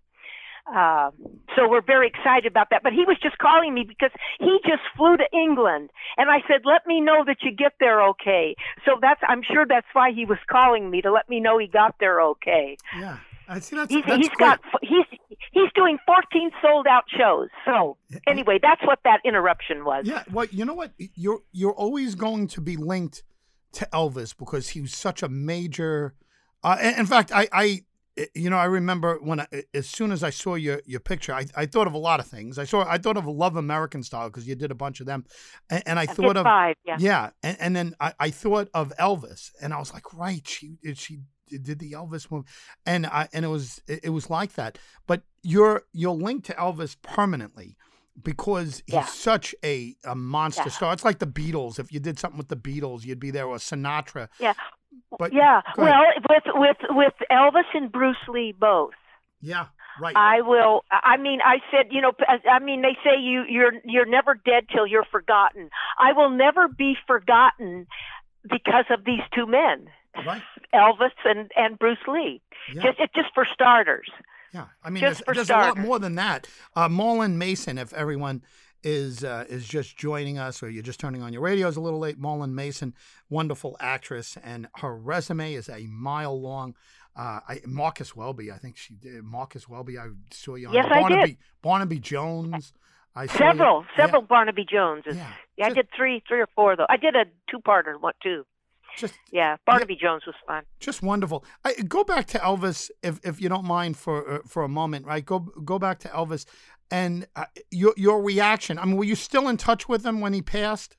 [0.72, 1.10] uh,
[1.54, 2.82] so we're very excited about that.
[2.82, 6.62] But he was just calling me because he just flew to England, and I said,
[6.64, 10.24] "Let me know that you get there okay." So that's I'm sure that's why he
[10.24, 12.76] was calling me to let me know he got there okay.
[12.96, 13.18] Yeah.
[13.48, 15.04] I see that's, he's, that's he's got he's
[15.52, 17.48] he's doing 14 sold out shows.
[17.64, 20.04] So anyway, that's what that interruption was.
[20.06, 20.92] Yeah, well, you know what?
[20.98, 23.22] You're you're always going to be linked
[23.74, 26.14] to Elvis because he was such a major.
[26.64, 27.84] Uh, in fact, I, I
[28.34, 31.46] you know, I remember when I, as soon as I saw your your picture, I,
[31.54, 32.58] I thought of a lot of things.
[32.58, 35.24] I saw I thought of Love American Style because you did a bunch of them,
[35.70, 38.68] and, and I, I thought of five, yeah, yeah, and, and then I, I thought
[38.74, 42.48] of Elvis, and I was like, right, she she did the Elvis movie,
[42.84, 44.78] and I and it was it, was like that.
[45.06, 47.76] But you're you're linked to Elvis permanently
[48.22, 49.04] because he's yeah.
[49.04, 50.70] such a, a monster yeah.
[50.70, 50.92] star.
[50.92, 51.78] It's like the Beatles.
[51.78, 54.28] If you did something with the Beatles, you'd be there, or Sinatra.
[54.38, 54.54] Yeah.
[55.18, 58.94] But yeah, well, with with with Elvis and Bruce Lee both.
[59.40, 59.66] Yeah,
[60.00, 60.16] right.
[60.16, 60.84] I will.
[60.90, 62.12] I mean, I said, you know,
[62.50, 65.70] I mean, they say you you're you're never dead till you're forgotten.
[65.98, 67.86] I will never be forgotten
[68.42, 69.88] because of these two men,
[70.26, 70.42] right.
[70.74, 72.40] Elvis and and Bruce Lee.
[72.72, 72.82] Yeah.
[72.82, 74.10] Just it, just for starters.
[74.52, 76.46] Yeah, I mean, just there's, there's a lot more than that.
[76.74, 78.42] Uh, Marlyn Mason, if everyone
[78.86, 81.98] is uh, is just joining us or you're just turning on your radios a little
[81.98, 82.94] late, Marlyn Mason,
[83.28, 86.76] wonderful actress, and her resume is a mile long.
[87.16, 89.24] Uh, I, Marcus Welby, I think she did.
[89.24, 91.36] Marcus Welby, I saw you on yes, Barnaby, I did.
[91.62, 92.72] Barnaby Jones.
[93.16, 94.26] I several, you, several yeah.
[94.26, 95.16] Barnaby Joneses.
[95.16, 96.86] Yeah, yeah just, I did three, three or four though.
[96.88, 98.44] I did a two-parter, one too.
[98.96, 100.64] Just yeah, Barnaby yeah, Jones was fun.
[100.80, 101.44] Just wonderful.
[101.64, 105.06] I, go back to Elvis, if if you don't mind for uh, for a moment,
[105.06, 105.24] right?
[105.24, 106.46] Go go back to Elvis
[106.90, 108.78] and uh, your your reaction.
[108.78, 110.96] I mean, were you still in touch with him when he passed?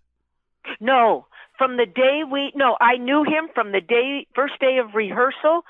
[0.80, 4.94] No, from the day we no, I knew him from the day first day of
[4.94, 5.62] rehearsal,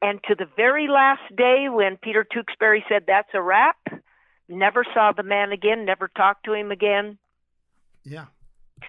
[0.00, 3.76] and to the very last day when Peter Tewksbury said that's a wrap.
[4.48, 5.84] Never saw the man again.
[5.84, 7.18] Never talked to him again.
[8.04, 8.26] Yeah.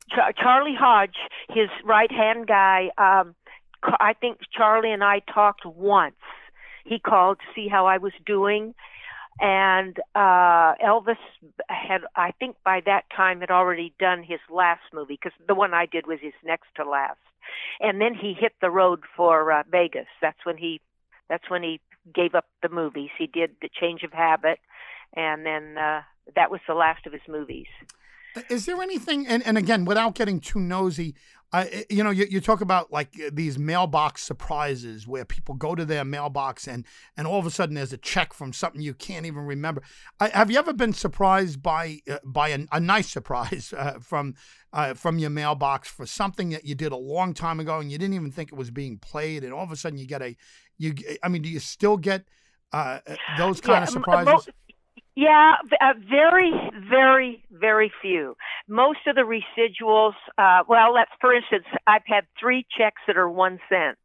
[0.09, 1.15] Char- Charlie Hodge,
[1.49, 2.89] his right hand guy.
[2.97, 3.35] Um,
[3.83, 6.15] I think Charlie and I talked once.
[6.85, 8.73] He called to see how I was doing
[9.39, 11.17] and uh, Elvis
[11.67, 15.73] had, I think, by that time had already done his last movie because the one
[15.73, 17.19] I did was his next to last,
[17.79, 20.07] and then he hit the road for uh, Vegas.
[20.21, 20.81] That's when he,
[21.29, 21.81] that's when he
[22.13, 23.09] gave up the movies.
[23.17, 24.59] He did the Change of Habit,
[25.15, 26.01] and then uh,
[26.35, 27.67] that was the last of his movies.
[28.49, 31.13] Is there anything, and, and again, without getting too nosy,
[31.53, 35.85] uh, you know, you, you talk about like these mailbox surprises where people go to
[35.85, 36.83] their mailbox and
[37.15, 39.83] and all of a sudden there's a check from something you can't even remember.
[40.19, 44.33] I, have you ever been surprised by uh, by a, a, nice surprise uh, from
[44.73, 47.99] uh, from your mailbox for something that you did a long time ago and you
[47.99, 50.35] didn't even think it was being played, and all of a sudden you get a
[50.79, 50.95] you?
[51.21, 52.25] I mean, do you still get
[52.71, 54.49] uh, uh, those kind yeah, of surprises?
[55.15, 56.51] Yeah, uh, very,
[56.89, 58.35] very, very few.
[58.67, 63.29] Most of the residuals, uh, well, let's for instance, I've had three checks that are
[63.29, 63.97] one cent.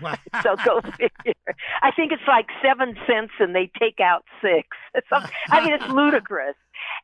[0.00, 0.16] Wow.
[0.42, 1.34] so go figure.
[1.82, 4.68] I think it's like seven cents, and they take out six.
[5.08, 5.16] So,
[5.48, 6.54] I mean, it's ludicrous.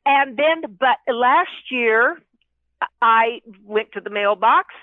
[0.07, 2.19] And then, but last year,
[3.03, 4.75] I went to the mailbox,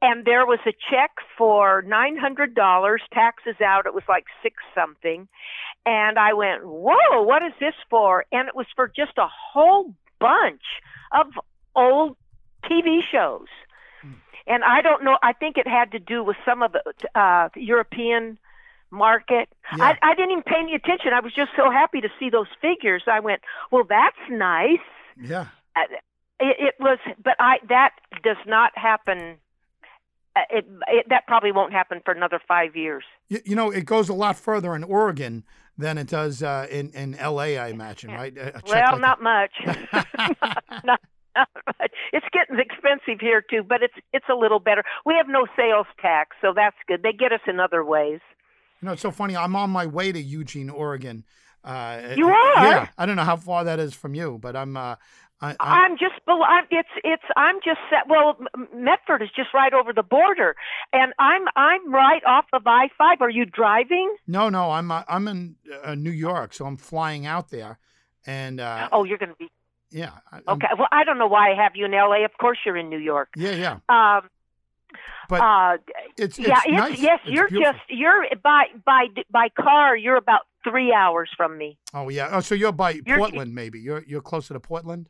[0.00, 3.02] and there was a check for nine hundred dollars.
[3.12, 5.28] Taxes out, it was like six something.
[5.86, 9.94] And I went, "Whoa, what is this for?" And it was for just a whole
[10.20, 10.62] bunch
[11.12, 11.26] of
[11.74, 12.16] old
[12.64, 13.46] TV shows
[14.48, 15.18] and I don't know.
[15.22, 16.82] I think it had to do with some of the
[17.14, 18.38] uh, European
[18.90, 19.48] market.
[19.76, 19.84] Yeah.
[19.84, 21.12] I, I didn't even pay any attention.
[21.14, 23.02] I was just so happy to see those figures.
[23.06, 24.78] I went, well, that's nice.
[25.20, 25.48] Yeah.
[25.76, 25.82] Uh,
[26.40, 27.90] It, it was, but I that
[28.22, 29.36] does not happen.
[30.38, 33.04] Uh, It, it that probably won't happen for another five years.
[33.28, 35.44] You, you know, it goes a lot further in Oregon
[35.76, 37.58] than it does uh, in in L.A.
[37.58, 38.34] I imagine, right?
[38.36, 39.52] Well, like not much.
[40.84, 41.00] not,
[41.36, 41.92] not much.
[42.12, 44.82] It's getting expensive here too, but it's it's a little better.
[45.06, 47.02] We have no sales tax, so that's good.
[47.02, 48.20] They get us in other ways.
[48.80, 49.36] You know, it's so funny.
[49.36, 51.24] I'm on my way to Eugene, Oregon.
[51.64, 52.64] Uh, You are?
[52.64, 52.88] Yeah.
[52.96, 54.76] I don't know how far that is from you, but I'm.
[54.76, 54.96] Uh,
[55.40, 56.14] I, I'm just.
[56.26, 57.22] I'm, it's it's.
[57.36, 58.08] I'm just set.
[58.08, 58.38] Well,
[58.74, 60.56] Medford is just right over the border,
[60.92, 63.20] and I'm I'm right off of I five.
[63.20, 64.16] Are you driving?
[64.26, 64.70] no, no.
[64.72, 67.78] I'm uh, I'm in uh, New York, so I'm flying out there,
[68.26, 69.48] and uh, Oh, you're going to be
[69.90, 70.10] yeah.
[70.32, 70.66] I- okay.
[70.76, 72.24] Well, I don't know why I have you in L.A.
[72.24, 73.28] Of course, you're in New York.
[73.36, 73.78] Yeah, yeah.
[73.88, 74.28] Um,
[75.28, 75.76] But uh,
[76.16, 77.72] it's, it's yeah, it's, yes, It's you're beautiful.
[77.74, 79.96] just you're by by by car.
[79.96, 81.78] You're about three hours from me.
[81.94, 82.30] Oh yeah.
[82.32, 83.78] Oh, so you're by You're- Portland, maybe.
[83.78, 85.08] You're you're closer to Portland.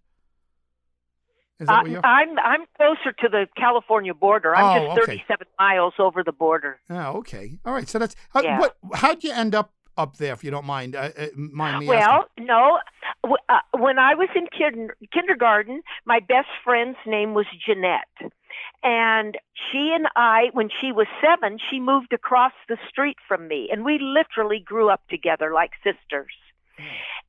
[1.67, 2.07] Uh, where?
[2.07, 4.55] I'm I'm closer to the California border.
[4.55, 5.13] I'm Oh, just okay.
[5.29, 6.79] 37 miles over the border.
[6.91, 7.59] Oh, okay.
[7.65, 7.89] All right.
[7.89, 8.59] So that's how, Yeah.
[8.61, 8.77] what.
[8.95, 10.95] How'd you end up up there, if you don't mind?
[10.95, 12.47] Uh, uh, mind me Well, asking?
[12.47, 12.79] no.
[13.25, 18.33] W- Uh, when I was in kin- kindergarten, my best friend's name was Jeanette.
[18.85, 23.69] And she and I, when she was seven, she moved across the street from me.
[23.73, 26.33] And we literally grew up together like sisters.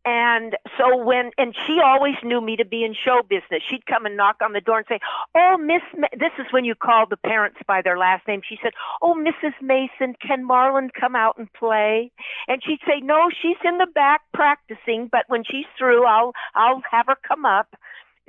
[0.06, 3.62] And so when, and she always knew me to be in show business.
[3.70, 5.00] She'd come and knock on the door and say,
[5.36, 8.42] Oh, Miss, Ma-, this is when you call the parents by their last name.
[8.48, 9.54] She said, Oh, Mrs.
[9.62, 12.12] Mason, can Marlyn come out and play?
[12.48, 16.82] And she'd say, No, she's in the back practicing, but when she's through, I'll, I'll
[16.90, 17.68] have her come up.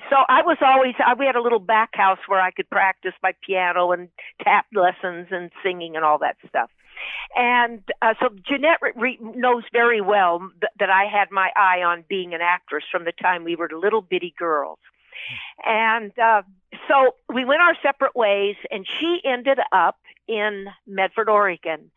[0.08, 3.12] So I was always, I, we had a little back house where I could practice
[3.22, 4.08] my piano and
[4.42, 6.70] tap lessons and singing and all that stuff.
[7.36, 12.04] And uh, so Jeanette re- knows very well th- that I had my eye on
[12.08, 14.78] being an actress from the time we were little bitty girls.
[15.64, 16.42] And uh,
[16.88, 21.90] so we went our separate ways, and she ended up in Medford, Oregon.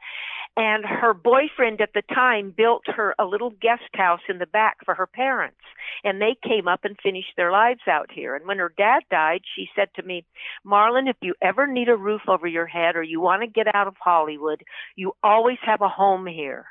[0.55, 4.77] And her boyfriend at the time built her a little guest house in the back
[4.85, 5.57] for her parents.
[6.03, 8.35] And they came up and finished their lives out here.
[8.35, 10.25] And when her dad died, she said to me,
[10.63, 13.73] Marlyn, if you ever need a roof over your head or you want to get
[13.73, 14.61] out of Hollywood,
[14.95, 16.65] you always have a home here.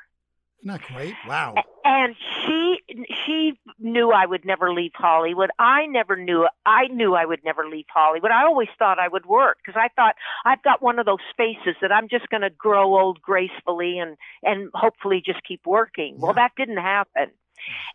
[0.65, 1.13] That great?
[1.27, 1.55] Wow.
[1.83, 2.77] And she
[3.25, 5.49] she knew I would never leave Hollywood.
[5.59, 8.31] I never knew I knew I would never leave Hollywood.
[8.31, 11.75] I always thought I would work because I thought I've got one of those faces
[11.81, 16.15] that I'm just going to grow old gracefully and and hopefully just keep working.
[16.17, 17.31] Well, that didn't happen.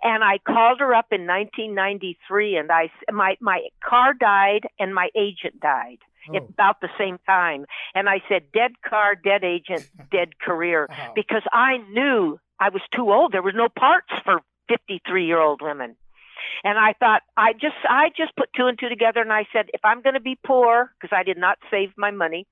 [0.02, 5.08] And I called her up in 1993 and I my my car died and my
[5.16, 5.98] agent died
[6.30, 6.36] oh.
[6.36, 6.46] at Oh.
[6.48, 7.64] about the same time.
[7.94, 13.12] And I said, dead car, dead agent, dead career because I knew I was too
[13.12, 13.32] old.
[13.32, 15.96] There was no parts for 53 year old women.
[16.64, 19.66] And I thought, I just, I just put two and two together and I said,
[19.74, 22.46] if I'm going to be poor, because I did not save my money,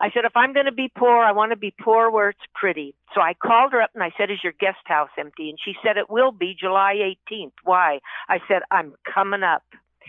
[0.00, 2.40] I said, if I'm going to be poor, I want to be poor where it's
[2.54, 2.94] pretty.
[3.14, 5.50] So I called her up and I said, is your guest house empty?
[5.50, 7.52] And she said, it will be July 18th.
[7.64, 8.00] Why?
[8.28, 9.62] I said, I'm coming up.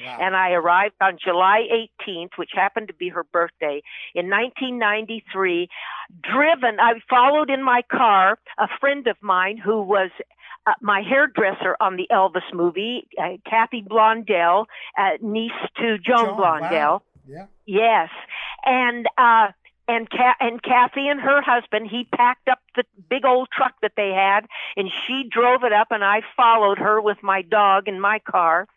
[0.04, 0.18] Wow.
[0.22, 1.68] And I arrived on July
[2.08, 3.82] 18th, which happened to be her birthday,
[4.16, 5.68] in 1993.
[6.22, 10.10] Driven, I followed in my car a friend of mine who was
[10.66, 14.66] uh, my hairdresser on the Elvis movie, uh, Kathy Blondell,
[14.98, 16.72] uh, niece to Joan Joan, Blondell.
[16.72, 17.02] wow.
[17.28, 17.46] Yeah.
[17.66, 18.10] Yes,
[18.66, 19.48] and uh,
[19.88, 23.94] and Ca- and Kathy and her husband, he packed up the big old truck that
[23.98, 24.46] they had,
[24.78, 28.68] and she drove it up, and I followed her with my dog in my car,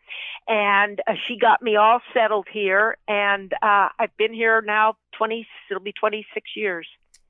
[0.47, 5.47] and uh, she got me all settled here, and uh, I've been here now twenty.
[5.69, 6.87] It'll be twenty six years,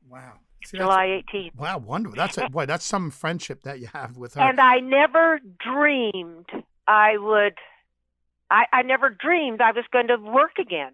[0.09, 0.33] Wow.
[0.65, 1.55] See, July eighteenth.
[1.55, 2.17] Wow, wonderful.
[2.17, 2.65] That's a boy.
[2.65, 4.41] That's some friendship that you have with her.
[4.41, 6.47] And I never dreamed
[6.87, 7.53] I would.
[8.49, 10.93] I, I never dreamed I was going to work again.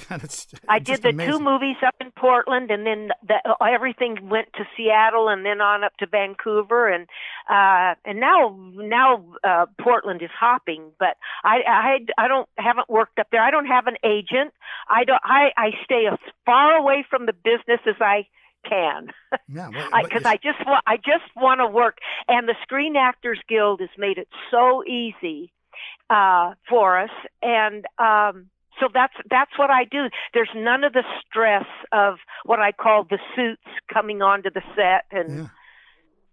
[0.08, 1.32] That's I did the amazing.
[1.32, 5.84] two movies up in Portland, and then the, everything went to Seattle, and then on
[5.84, 7.06] up to Vancouver, and
[7.48, 10.90] uh, and now now uh, Portland is hopping.
[10.98, 13.42] But I I I don't haven't worked up there.
[13.42, 14.52] I don't have an agent.
[14.88, 15.20] I don't.
[15.22, 18.26] I I stay as far away from the business as I
[18.68, 19.08] can
[19.48, 19.68] Yeah,
[20.02, 21.98] because I, just want I just want to work.
[22.28, 25.52] And the Screen Actors Guild has made it so easy
[26.10, 27.10] uh, for us,
[27.42, 28.46] and um,
[28.80, 30.08] so that's that's what I do.
[30.32, 33.62] There's none of the stress of what I call the suits
[33.92, 35.38] coming onto the set and.
[35.38, 35.46] Yeah.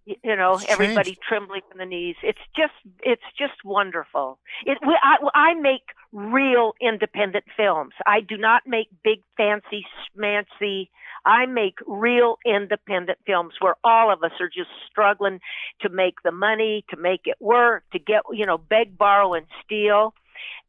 [0.03, 2.15] You know, everybody trembling from the knees.
[2.23, 2.73] It's just,
[3.03, 4.39] it's just wonderful.
[4.65, 7.93] It, I, I make real independent films.
[8.03, 9.85] I do not make big, fancy,
[10.17, 10.89] schmancy.
[11.23, 15.39] I make real independent films where all of us are just struggling
[15.81, 19.45] to make the money, to make it work, to get, you know, beg, borrow, and
[19.63, 20.15] steal.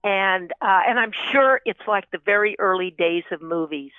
[0.05, 3.93] And uh, and I'm sure it's like the very early days of movies.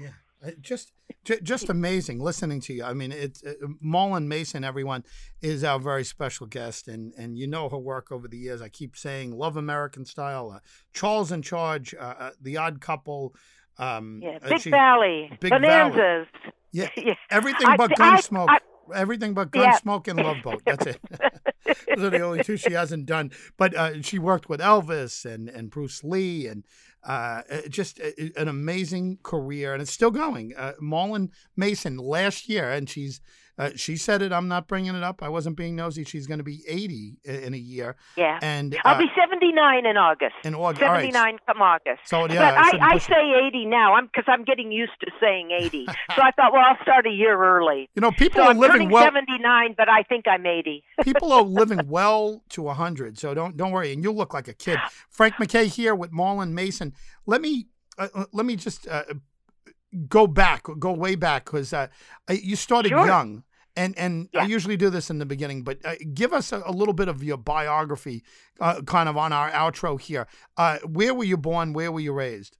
[0.00, 0.10] Yeah,
[0.46, 0.92] Uh, just
[1.24, 2.84] ju- just amazing listening to you.
[2.84, 4.62] I mean, it's uh, Marlyn Mason.
[4.64, 5.02] Everyone
[5.42, 8.62] is our very special guest, and and you know her work over the years.
[8.62, 10.60] I keep saying, love American Style, uh,
[10.92, 13.34] Charles in Charge, uh, uh, The Odd Couple.
[13.78, 16.26] Um, Yeah, uh, Big she- Valley, Big Valley.
[16.72, 17.14] Yeah, Yeah.
[17.30, 18.46] everything I- but I- Gunsmoke.
[18.50, 18.58] I-
[18.94, 19.78] everything but Yeah.
[19.78, 20.62] Gunsmoke and Love Boat.
[20.64, 21.00] That's it.
[21.96, 23.30] Those are the only two she hasn't done.
[23.56, 26.64] But uh, she worked with Elvis and, and Bruce Lee and
[27.06, 30.54] uh, uh, just uh, an amazing career, and it's still going.
[30.56, 33.20] Uh, Marlyn Mason last year, and she's
[33.60, 34.32] uh, she said it.
[34.32, 35.22] I'm not bringing it up.
[35.22, 36.02] I wasn't being nosy.
[36.04, 38.38] She's going to be 80 i- in a year, Yeah.
[38.42, 40.34] and I'll uh, be 79 in August.
[40.44, 40.82] in August.
[40.82, 41.12] All right.
[41.12, 42.00] 79 come August.
[42.06, 43.94] So, yeah, but I I, I, say 80 now.
[43.94, 45.86] I'm because I'm getting used to saying 80.
[46.16, 47.88] so I thought, well, I'll start a year early.
[47.94, 49.04] You know, people So are I'm living well.
[49.04, 50.82] 79, but I think I'm 80.
[51.04, 54.52] people are living well to 100 so don't don't worry and you look like a
[54.52, 54.78] kid
[55.10, 56.92] Frank Mackay here with Marlyn Mason
[57.26, 57.66] let me
[57.98, 59.04] uh, uh, let me just uh,
[60.08, 61.86] go back go way back because uh,
[62.30, 63.06] you started Sure.
[63.06, 63.42] young
[63.76, 66.72] and and I usually do this in the beginning, but uh, give us a, a
[66.72, 68.24] little bit of your biography,
[68.60, 70.26] uh, kind of on our outro here.
[70.56, 71.72] Uh, where were you born?
[71.72, 72.56] Where were you raised?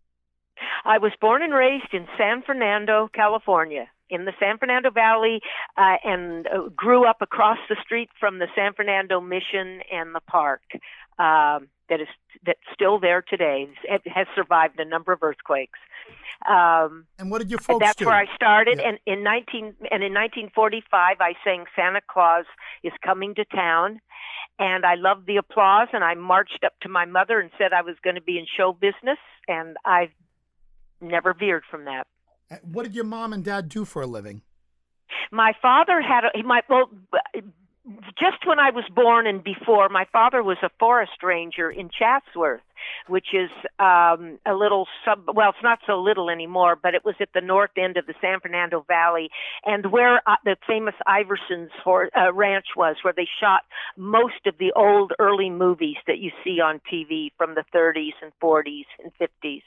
[0.85, 5.41] I was born and raised in San Fernando, California, in the San Fernando Valley,
[5.77, 10.21] uh, and uh, grew up across the street from the San Fernando Mission and the
[10.27, 10.63] park.
[11.19, 12.09] Um, that is
[12.47, 13.69] that's still there today.
[13.85, 15.79] It has survived a number of earthquakes.
[16.49, 18.07] Um, And what did your folks that's do?
[18.07, 18.79] where I started.
[18.79, 18.89] Yeah.
[18.91, 22.47] And in 19 and in 1945, I sang "Santa Claus
[22.83, 24.01] is Coming to Town,"
[24.59, 25.89] and I loved the applause.
[25.93, 28.47] And I marched up to my mother and said I was going to be in
[28.57, 30.13] show business, and I've
[31.01, 32.07] never veered from that.
[32.51, 34.43] Uh, What did your mom and dad do for a living?
[35.31, 36.91] My father had a, my well
[38.19, 42.61] just when I was born and before my father was a forest ranger in Chatsworth,
[43.09, 47.15] which is um a little sub well it's not so little anymore, but it was
[47.21, 49.31] at the north end of the San Fernando Valley
[49.65, 53.63] and where uh, the famous Iverson's for, uh, ranch was where they shot
[53.97, 58.33] most of the old early movies that you see on TV from the 30s and
[58.43, 59.63] 40s and 50s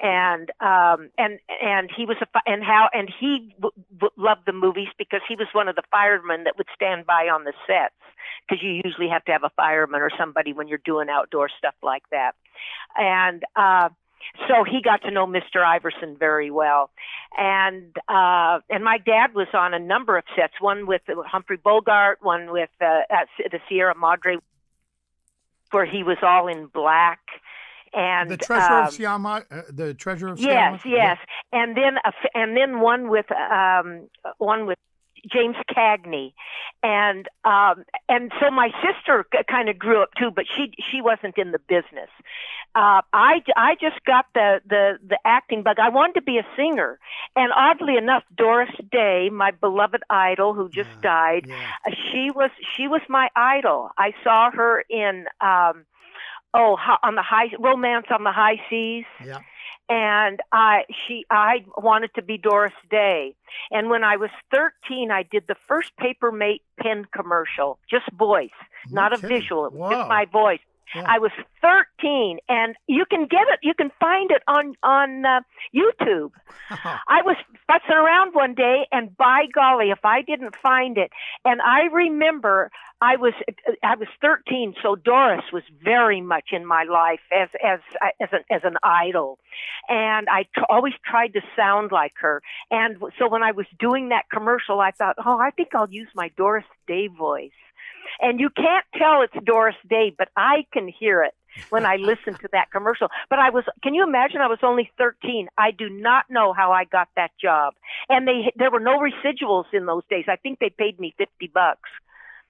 [0.00, 4.52] and um and and he was a and how and he w- w- loved the
[4.52, 7.94] movies because he was one of the firemen that would stand by on the sets
[8.46, 11.74] because you usually have to have a fireman or somebody when you're doing outdoor stuff
[11.82, 12.35] like that
[12.96, 13.88] and uh
[14.48, 15.64] so he got to know Mr.
[15.64, 16.90] Iverson very well,
[17.36, 20.54] and uh, and my dad was on a number of sets.
[20.60, 24.38] One with Humphrey Bogart, one with uh, at the Sierra Madre,
[25.70, 27.20] where he was all in black,
[27.92, 31.18] and the treasure um, of Siama, uh, the treasure of Yes, yes,
[31.52, 34.08] and then a, and then one with um
[34.38, 34.78] one with
[35.26, 36.32] James Cagney,
[36.82, 41.36] and um and so my sister kind of grew up too, but she she wasn't
[41.38, 42.10] in the business.
[42.74, 45.78] Uh, I I just got the the the acting bug.
[45.78, 46.98] I wanted to be a singer,
[47.34, 51.70] and oddly enough, Doris Day, my beloved idol who just Yeah, died, yeah.
[51.86, 53.90] uh, she was she was my idol.
[53.96, 55.86] I saw her in um
[56.54, 59.40] oh on the high romance on the high seas Yeah.
[59.88, 63.34] And I she I wanted to be Doris Day.
[63.70, 68.50] And when I was 13, I did the first Paper Mate pen commercial, just voice,
[68.90, 69.90] No not a visual, it was Wow.
[69.90, 70.60] just my voice.
[70.94, 71.04] Yeah.
[71.06, 71.32] I was
[71.62, 73.60] 13, and you can get it.
[73.62, 75.40] You can find it on on uh,
[75.74, 76.30] YouTube.
[76.70, 81.10] I was fussing around one day, and by golly, if I didn't find it,
[81.44, 82.70] and I remember
[83.00, 83.34] I was
[83.82, 87.80] I was 13, so Doris was very much in my life as as
[88.20, 89.38] as an as an idol,
[89.88, 92.42] and I t- always tried to sound like her.
[92.70, 96.08] And so when I was doing that commercial, I thought, oh, I think I'll use
[96.14, 97.50] my Doris Day voice.
[98.20, 101.34] And you can't tell it's Doris Day, but I can hear it
[101.70, 103.08] when I listened to that commercial.
[103.30, 104.40] But I was, can you imagine?
[104.40, 105.48] I was only 13.
[105.56, 107.74] I do not know how I got that job,
[108.08, 110.24] and they there were no residuals in those days.
[110.28, 111.88] I think they paid me 50 bucks.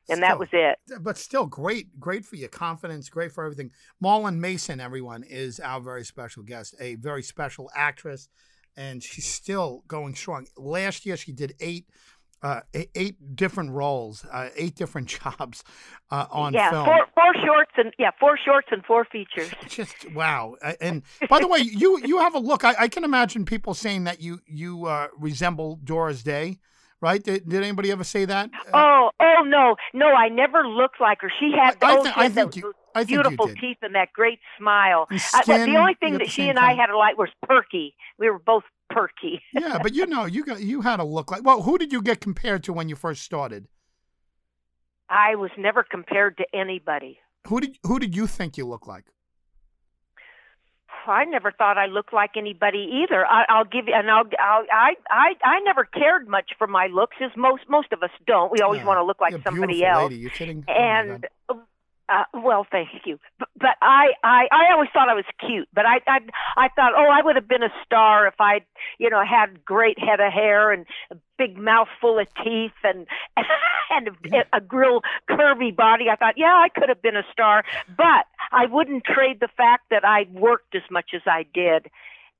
[0.08, 0.78] And Still, that was it.
[1.02, 3.72] But still, great, great for your confidence, great for everything.
[4.00, 8.28] Marlyn Mason, everyone, is our very special guest, a very special actress,
[8.76, 10.46] and she's still going strong.
[10.56, 11.86] Last year, she did eight
[12.42, 12.60] uh,
[12.94, 15.64] eight different roles, uh, eight different jobs
[16.10, 16.84] uh, on yeah, film.
[16.84, 19.50] four, four shorts and yeah, four shorts and four features.
[19.68, 20.56] Just wow!
[20.80, 22.64] And by the way, you you have a look.
[22.64, 26.58] I, I can imagine people saying that you you uh, resemble Doris Day.
[27.02, 27.22] Right?
[27.22, 28.48] Did, did anybody ever say that?
[28.68, 30.06] Uh, oh, oh no, no!
[30.06, 31.30] I never looked like her.
[31.38, 34.14] She had I, I, those, th- I think you, I think beautiful teeth and that
[34.14, 35.06] great smile.
[35.14, 37.94] Skin, the only thing that she and I had alike was perky.
[38.18, 39.42] We were both perky.
[39.52, 41.44] yeah, but you know, you got you had a look like.
[41.44, 43.68] Well, who did you get compared to when you first started?
[45.08, 47.18] I was never compared to anybody.
[47.46, 49.04] Who did who did you think you looked like?
[51.06, 53.24] I never thought I looked like anybody either.
[53.24, 56.88] I, I'll give you, and I'll, I'll, I, I, I never cared much for my
[56.92, 58.50] looks, as most, most of us don't.
[58.50, 58.86] We always Yeah.
[58.86, 60.10] want to look like You're somebody else.
[60.10, 60.16] Lady.
[60.16, 60.64] You're kidding?
[60.66, 61.60] Oh, and God.
[62.08, 63.18] Uh, well, thank you.
[63.38, 65.68] But, but I, I, I always thought I was cute.
[65.74, 66.18] But I, I,
[66.56, 68.60] I thought, oh, I would have been a star if I,
[68.98, 73.06] you know, had great head of hair and a big mouth full of teeth and
[73.90, 76.06] and a, a real curvy body.
[76.10, 77.64] I thought, yeah, I could have been a star.
[77.96, 81.86] But I wouldn't trade the fact that I worked as much as I did.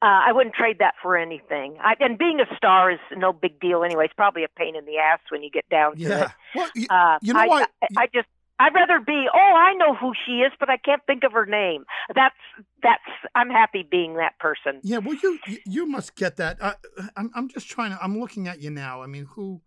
[0.02, 1.78] Uh, I wouldn't trade that for anything.
[1.80, 4.04] I, and being a star is no big deal anyway.
[4.04, 6.08] It's probably a pain in the ass when you get down to it.
[6.08, 6.30] yeah.
[6.54, 7.70] Well, you, Uh, you know I, what?
[7.82, 8.28] I, I just
[8.59, 9.26] I'd rather be.
[9.32, 11.84] Oh, I know who she is, but I can't think of her name.
[12.14, 12.34] That's
[12.82, 13.02] that's.
[13.34, 14.80] I'm happy being that person.
[14.82, 16.57] Yeah, well, you you, you must get that.
[16.61, 16.72] Uh,
[17.16, 18.02] I'm I'm just trying to.
[18.02, 19.02] I'm looking at you now.
[19.02, 19.61] I mean, who?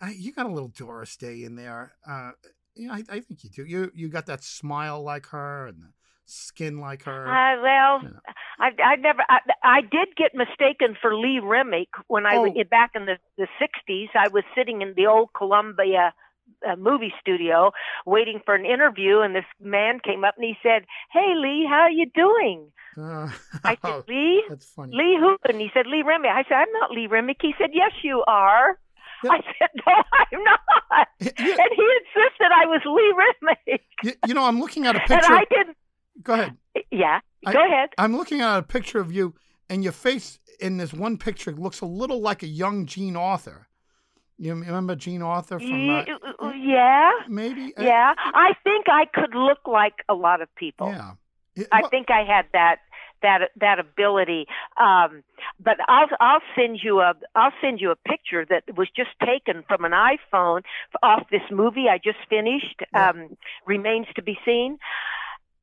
[0.00, 1.94] Uh, you got a little Doris Day in there.
[2.08, 2.30] Uh,
[2.76, 3.64] yeah, I, I think you do.
[3.64, 5.88] You you got that smile like her and the
[6.26, 7.26] skin like her.
[7.26, 8.20] Uh, well, Yeah.
[8.60, 9.22] I I never.
[9.28, 12.64] I, I did get mistaken for Lee Remick when I was Oh.
[12.70, 14.08] back in the the '60s.
[14.14, 16.14] I was sitting in the old Columbia.
[16.68, 17.70] Uh movie studio
[18.06, 20.82] waiting for an interview and this man came up and he said
[21.12, 23.30] hey lee how are you doing Uh,
[23.64, 24.96] i said lee that's funny.
[24.96, 25.36] Lee who?
[25.48, 26.30] And he said, Lee Remick.
[26.30, 27.36] I said, I'm not Lee Remick.
[27.40, 28.78] He said, Yes, you are.
[29.22, 29.30] Yeah.
[29.32, 31.08] I said, No, I'm not.
[31.20, 33.82] Yeah, And he insisted I was Lee Remick.
[34.02, 35.32] you, you know, I'm looking at a And picture.
[35.32, 35.76] I didn't.
[36.22, 36.56] Go ahead.
[36.90, 37.90] Yeah, I- go ahead.
[37.98, 39.34] I'm looking at a picture of you,
[39.70, 43.67] and your face in this one picture looks a little like a young Jean Arthur.
[44.38, 46.04] You remember Jean Arthur from uh,
[46.52, 47.74] yeah, maybe?
[47.76, 48.14] Uh, yeah.
[48.16, 50.88] I think I could look like a lot of people.
[50.88, 51.12] Yeah.
[51.56, 52.76] Yeah, I think I had that
[53.20, 54.46] that that ability.
[54.80, 55.24] Um,
[55.58, 59.64] but I'll I'll send you a I'll send you a picture that was just taken
[59.66, 60.62] from an iPhone
[61.02, 62.80] off this movie I just finished.
[62.92, 63.10] Yeah.
[63.10, 63.36] Um,
[63.66, 64.78] Remains to be seen,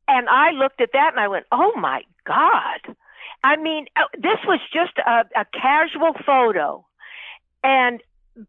[0.09, 2.95] and I looked at that and I went, "Oh my God!"
[3.41, 6.85] I mean, uh, this was just a, a casual photo,
[7.63, 8.01] and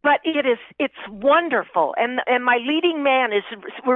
[0.03, 1.95] but it is it's wonderful.
[1.97, 3.45] And and my leading man is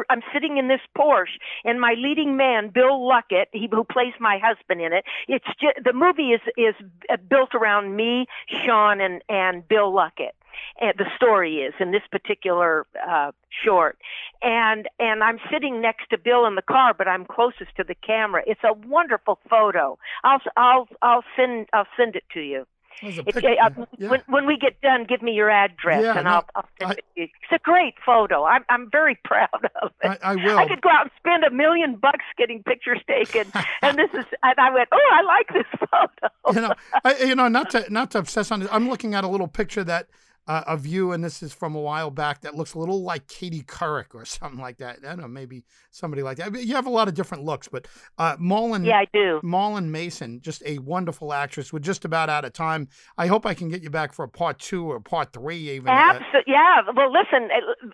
[0.09, 4.39] I'm sitting in this Porsche and my leading man Bill Luckett he who plays my
[4.43, 6.75] husband in it it's just the movie is is
[7.13, 8.27] uh, built around me
[8.65, 10.35] Shawn and and Bill Luckett
[10.81, 13.33] and the story is in this particular uh
[13.65, 13.99] short.
[14.43, 17.97] And and I'm sitting next to Bill in the car but I'm closest to the
[17.97, 18.43] camera.
[18.47, 19.99] It's a wonderful photo.
[20.23, 22.67] I'll I'll I'll send I'll send it to you
[23.03, 24.11] there's a uh, yeah.
[24.11, 26.91] when, when we get done, give me your address Yeah, and no, I'll, I'll send
[26.91, 27.25] I- it to you.
[27.25, 28.45] It's a great photo.
[28.45, 29.49] I'm I'm very proud
[29.83, 30.19] of it.
[30.23, 30.59] I, I will.
[30.59, 33.51] I could go out and spend a million bucks getting pictures taken,
[33.83, 34.25] and this is.
[34.43, 36.55] And I went, oh, I like this photo.
[36.55, 36.75] you know,
[37.05, 38.69] I, you know, not to not to obsess on this.
[38.73, 40.07] I'm looking at a little picture that
[40.51, 42.41] uh, of you, and this is from a while back.
[42.41, 44.99] That looks a little like Katie Couric or something like that.
[45.05, 46.55] I don't know, maybe somebody like that.
[46.71, 47.87] You have a lot of different looks, but
[48.19, 49.41] uh, Marlyn, yeah, I do.
[49.43, 51.73] Marlyn Mason, just a wonderful actress.
[51.73, 52.89] We're just about out of time.
[53.17, 55.89] I hope I can get you back for a part two or part three, even.
[55.89, 56.53] Uh, Absolutely.
[56.53, 56.77] Yeah.
[56.97, 57.49] Well, listen.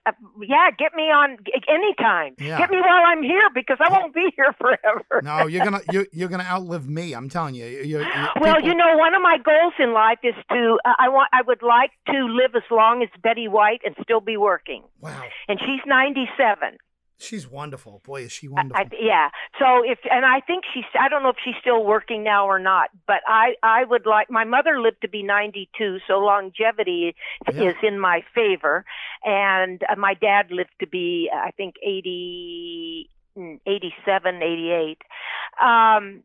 [0.07, 1.36] uh, Yeah, get me on
[1.68, 2.34] anytime.
[2.38, 2.59] Yeah.
[2.59, 5.20] Get me while I'm here because I won't be here forever.
[5.22, 7.12] no, you're gonna you're, you're gonna outlive me.
[7.12, 7.66] I'm telling you.
[7.66, 10.78] You- you- you- Well, people- you know, one of my goals in life is to
[10.84, 14.20] uh, I want I would like to live as long as Betty White and still
[14.20, 14.82] be working.
[15.01, 16.78] Wow, And she's 97.
[17.18, 18.03] she's wonderful.
[18.05, 18.84] Boy, is she wonderful.
[18.84, 19.30] I, yeah.
[19.59, 22.59] So if and I think she's I don't know if she's still working now or
[22.59, 27.14] not, but I I would like my mother lived to be 92, so longevity
[27.53, 27.70] Yeah.
[27.70, 28.84] is in my favor,
[29.24, 34.99] and uh, my dad lived to be I think 80 mm, 87, 88.
[35.62, 36.22] Um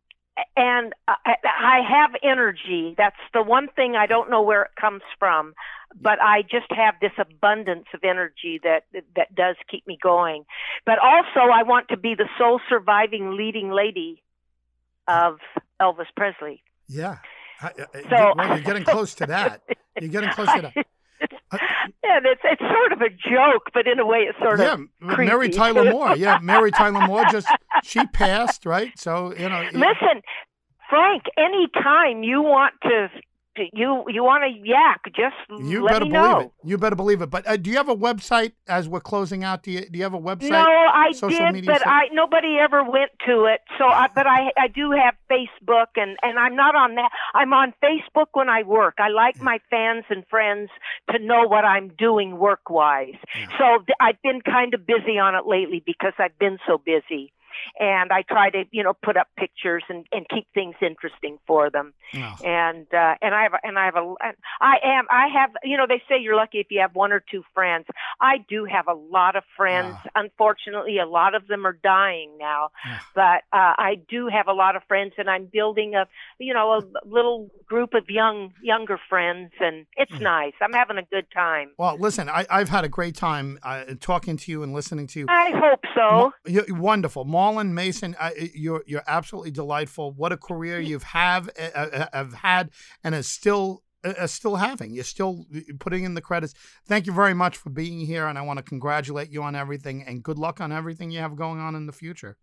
[0.55, 2.95] and I, I have energy.
[2.97, 5.53] That's the one thing I don't know where it comes from,
[5.99, 8.83] but I just have this abundance of energy that
[9.15, 10.45] that does keep me going.
[10.85, 14.23] But also, I want to be the sole surviving leading lady
[15.07, 15.39] of
[15.81, 16.63] Elvis Presley.
[16.87, 17.17] Yeah.
[17.61, 19.61] Uh, uh, so, well, you're getting close to that.
[19.99, 20.87] You're getting close to that.
[21.21, 21.29] Yeah,
[22.23, 25.15] it's it's sort of a joke, but in a way, it's sort yeah, of yeah.
[25.15, 26.15] Mary Tyler Moore.
[26.15, 27.47] Yeah, Mary Tyler Moore just
[27.83, 28.91] she passed, right?
[28.97, 29.63] So you know.
[29.73, 30.21] Listen,
[30.89, 31.23] Frank.
[31.37, 33.09] any time you want to
[33.57, 36.39] you you want to yak, just you let better me believe know.
[36.39, 36.51] it.
[36.63, 37.29] You better believe it.
[37.29, 39.63] But uh, do you have a website as we're closing out?
[39.63, 40.51] Do you do you have a website?
[40.51, 41.87] No, I did, but stuff?
[41.87, 43.61] I nobody ever went to it.
[43.77, 47.09] So, I, but I I do have Facebook, and and I'm not on that.
[47.33, 48.95] I'm on Facebook when I work.
[48.99, 50.69] I like my fans and friends
[51.11, 53.15] to know what I'm doing work wise.
[53.57, 57.33] So th- I've been kind of busy on it lately because I've been so busy.
[57.79, 61.69] And I try to, you know, put up pictures and, and keep things interesting for
[61.69, 62.35] them Oh.
[62.43, 64.13] and uh, and I have a- and I have a
[64.59, 67.23] I am I have you know they say you're lucky if you have one or
[67.31, 67.85] two friends.
[68.19, 69.95] I do have a lot of friends.
[70.13, 72.69] Unfortunately, a lot of them are dying now,
[73.15, 76.05] but uh, I do have a lot of friends, and I'm building a
[76.37, 80.53] you know a little group of young younger friends, and it's nice.
[80.61, 81.71] I'm having a good time.
[81.77, 85.19] Well, listen, I, I've had a great time uh, talking to you and listening to
[85.19, 85.25] you.
[85.29, 86.33] I hope so.
[86.45, 88.15] You're wonderful, Marlyn Mason.
[88.53, 90.11] You're you're absolutely delightful.
[90.11, 92.69] What a career you've have uh, uh, have had
[93.03, 94.93] and is still uh, still having.
[94.93, 95.47] You're still
[95.79, 96.53] putting in the credits.
[96.85, 100.03] Thank you very much for being here, and I want to congratulate you on everything
[100.03, 102.37] and good luck on everything you have going on in the future.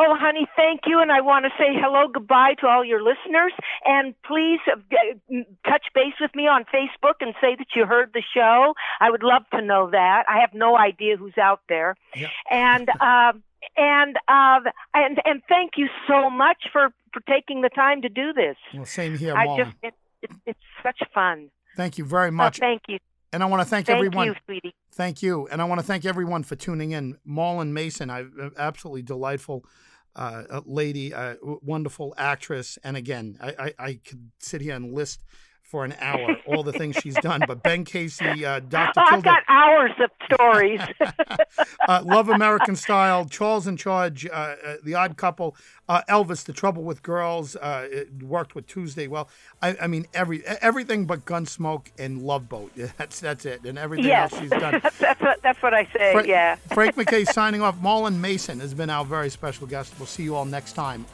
[0.00, 1.00] Oh, honey, thank you.
[1.00, 3.52] And I want to say hello, goodbye to all your listeners.
[3.84, 4.76] And please uh,
[5.68, 8.74] touch base with me on Facebook and say that you heard the show.
[9.00, 10.22] I would love to know that.
[10.28, 11.96] I have no idea who's out there.
[12.14, 12.28] Yeah.
[12.48, 13.42] And, um,
[13.76, 14.60] and uh,
[14.94, 18.56] and and thank you so much for for taking the time to do this.
[18.74, 21.50] Well, same here, I just it, it, it's such fun.
[21.76, 22.98] Thank you very Oh, much, thank you,
[23.32, 24.26] and I want to thank, thank everyone.
[24.28, 24.74] you, sweetie.
[24.92, 27.18] Thank you, and I want to thank everyone for tuning in.
[27.24, 29.64] Marlyn Mason, I uh, absolutely delightful
[30.16, 34.92] uh, uh, lady, uh, wonderful actress, and again, I, I, I could sit here and
[34.92, 35.24] list
[35.68, 37.42] for an hour all the things she's done.
[37.46, 39.00] But Ben Casey, uh, Dr.
[39.00, 40.80] I've got hours of stories.
[41.88, 45.54] uh, Love American Style, Charles in Charge, uh, uh, The Odd Couple,
[45.86, 49.08] uh, Elvis, The Trouble with Girls, uh, it worked with Tuesday.
[49.08, 49.28] Well,
[49.60, 52.72] I, I mean every everything but Gunsmoke and Love Boat.
[52.96, 54.80] That's that's it, and everything yes, else she's done.
[54.82, 56.12] that's, that's what that's what I say.
[56.12, 56.56] Fra- yeah.
[56.72, 57.80] Frank Mackay signing off.
[57.80, 59.92] Marlyn Mason has been our very special guest.
[59.98, 61.04] We'll see you all next time